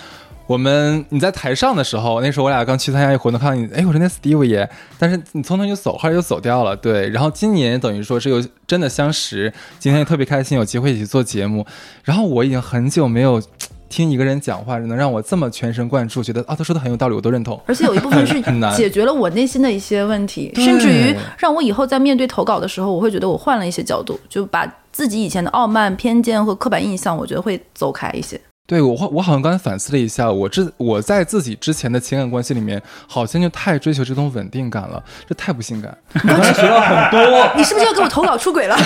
[0.47, 7.09] 我们你在台上的时候，那时候我俩刚去参加一活动，看到你，哎，我说那 Steve 耶，但是你匆匆就走，后来就走掉了，对。
[7.09, 11.67] 然后今年等于说是有真的相识，今天也特别开心，有机会一起做节目。
[12.05, 13.43] 然后我已经很久没有
[13.89, 17.61] 听一个人讲话，能让我这么全神贯注，觉得啊，他说的很有道理，我都认同。
[17.67, 18.41] 而且有一部分是
[18.77, 28.41] 解决了我内心的一些问题，甚至于让我以后在面对投稿的时候，我会觉得我换了一些角度，就把自己以前的傲慢、偏见和刻板印象，我觉得会走开一些。
[28.67, 35.97] 对我，我好像刚才反思了一下，我之我在自己之前的情感关系里面，好像就太追求这种稳定感了，这太不性感。
[36.15, 38.77] 我刚才学到很多， 你是不是要给我投稿出轨了？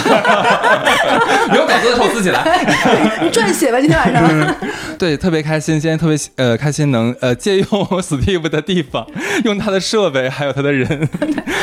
[1.50, 2.42] 没 有稿子的时候自己来。
[3.22, 4.54] 你撰写吧，今天晚上。
[4.98, 7.66] 对，特别开心，今天特别呃开心能呃借用
[8.02, 9.06] Steve 的地方，
[9.44, 11.08] 用他的设备还有他的人，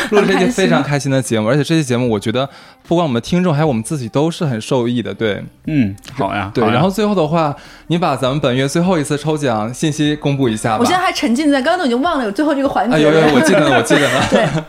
[0.09, 2.49] 录了这期非常开心的节目，而且这期节目我觉得
[2.87, 5.13] 不管我们听众还有我们自己都是很受益的。
[5.13, 7.55] 对嗯，好呀，对，然后最后的话，
[7.87, 10.77] 你把咱们本月最后一次抽奖信息公布一下吧。
[10.79, 13.33] 我现在还沉浸在刚刚都已经忘了有最后这个环节哎有有，了。
[13.33, 14.25] 我记得了，我记得了。
[14.29, 14.63] 对。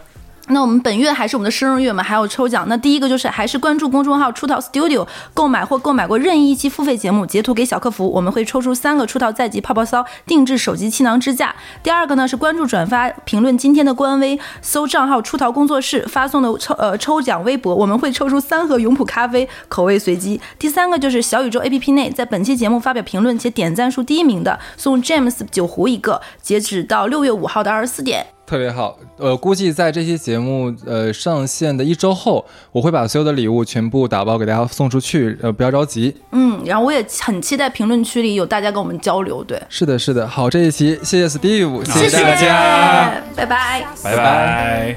[0.51, 2.65] 那我们本月还是我们的生日月嘛，还有抽奖。
[2.69, 11.55] 那第一个就是还是关注公众号“出逃 Studio”，购买或购买过任意一期付费节目，截图给小客服，我们会抽出三个出逃在即泡泡骚定制手机气囊支架。
[11.83, 20.41] 第二个呢是关注、转发、评论今天的官微，搜账号“出逃工作室”，发送的抽呃抽奖微博，我们会抽出三盒永璞咖啡，口味随机。
[20.59, 28.38] 第三个就是小宇宙 APP 内，在本期节目发表评论且点赞数第一名的，送 James 酒壶一个，截止到六月五号的二十四点。
[28.49, 32.43] 特别好，呃，估计在这期节目呃上线的一周后，
[32.73, 36.17] 我会把所有的礼物全部打包给大家送出去，呃，不要着急。
[36.33, 39.45] 嗯，然后我也很期待评论区里有大家跟我们交流。
[39.45, 44.97] 对，是的，是的，好，这一期谢谢 Steve，谢谢大家，拜拜，拜拜。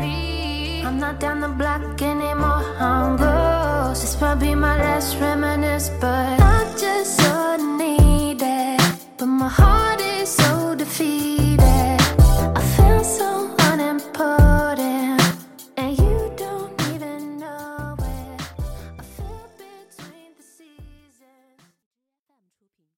[9.21, 11.40] But my heart is so defeated.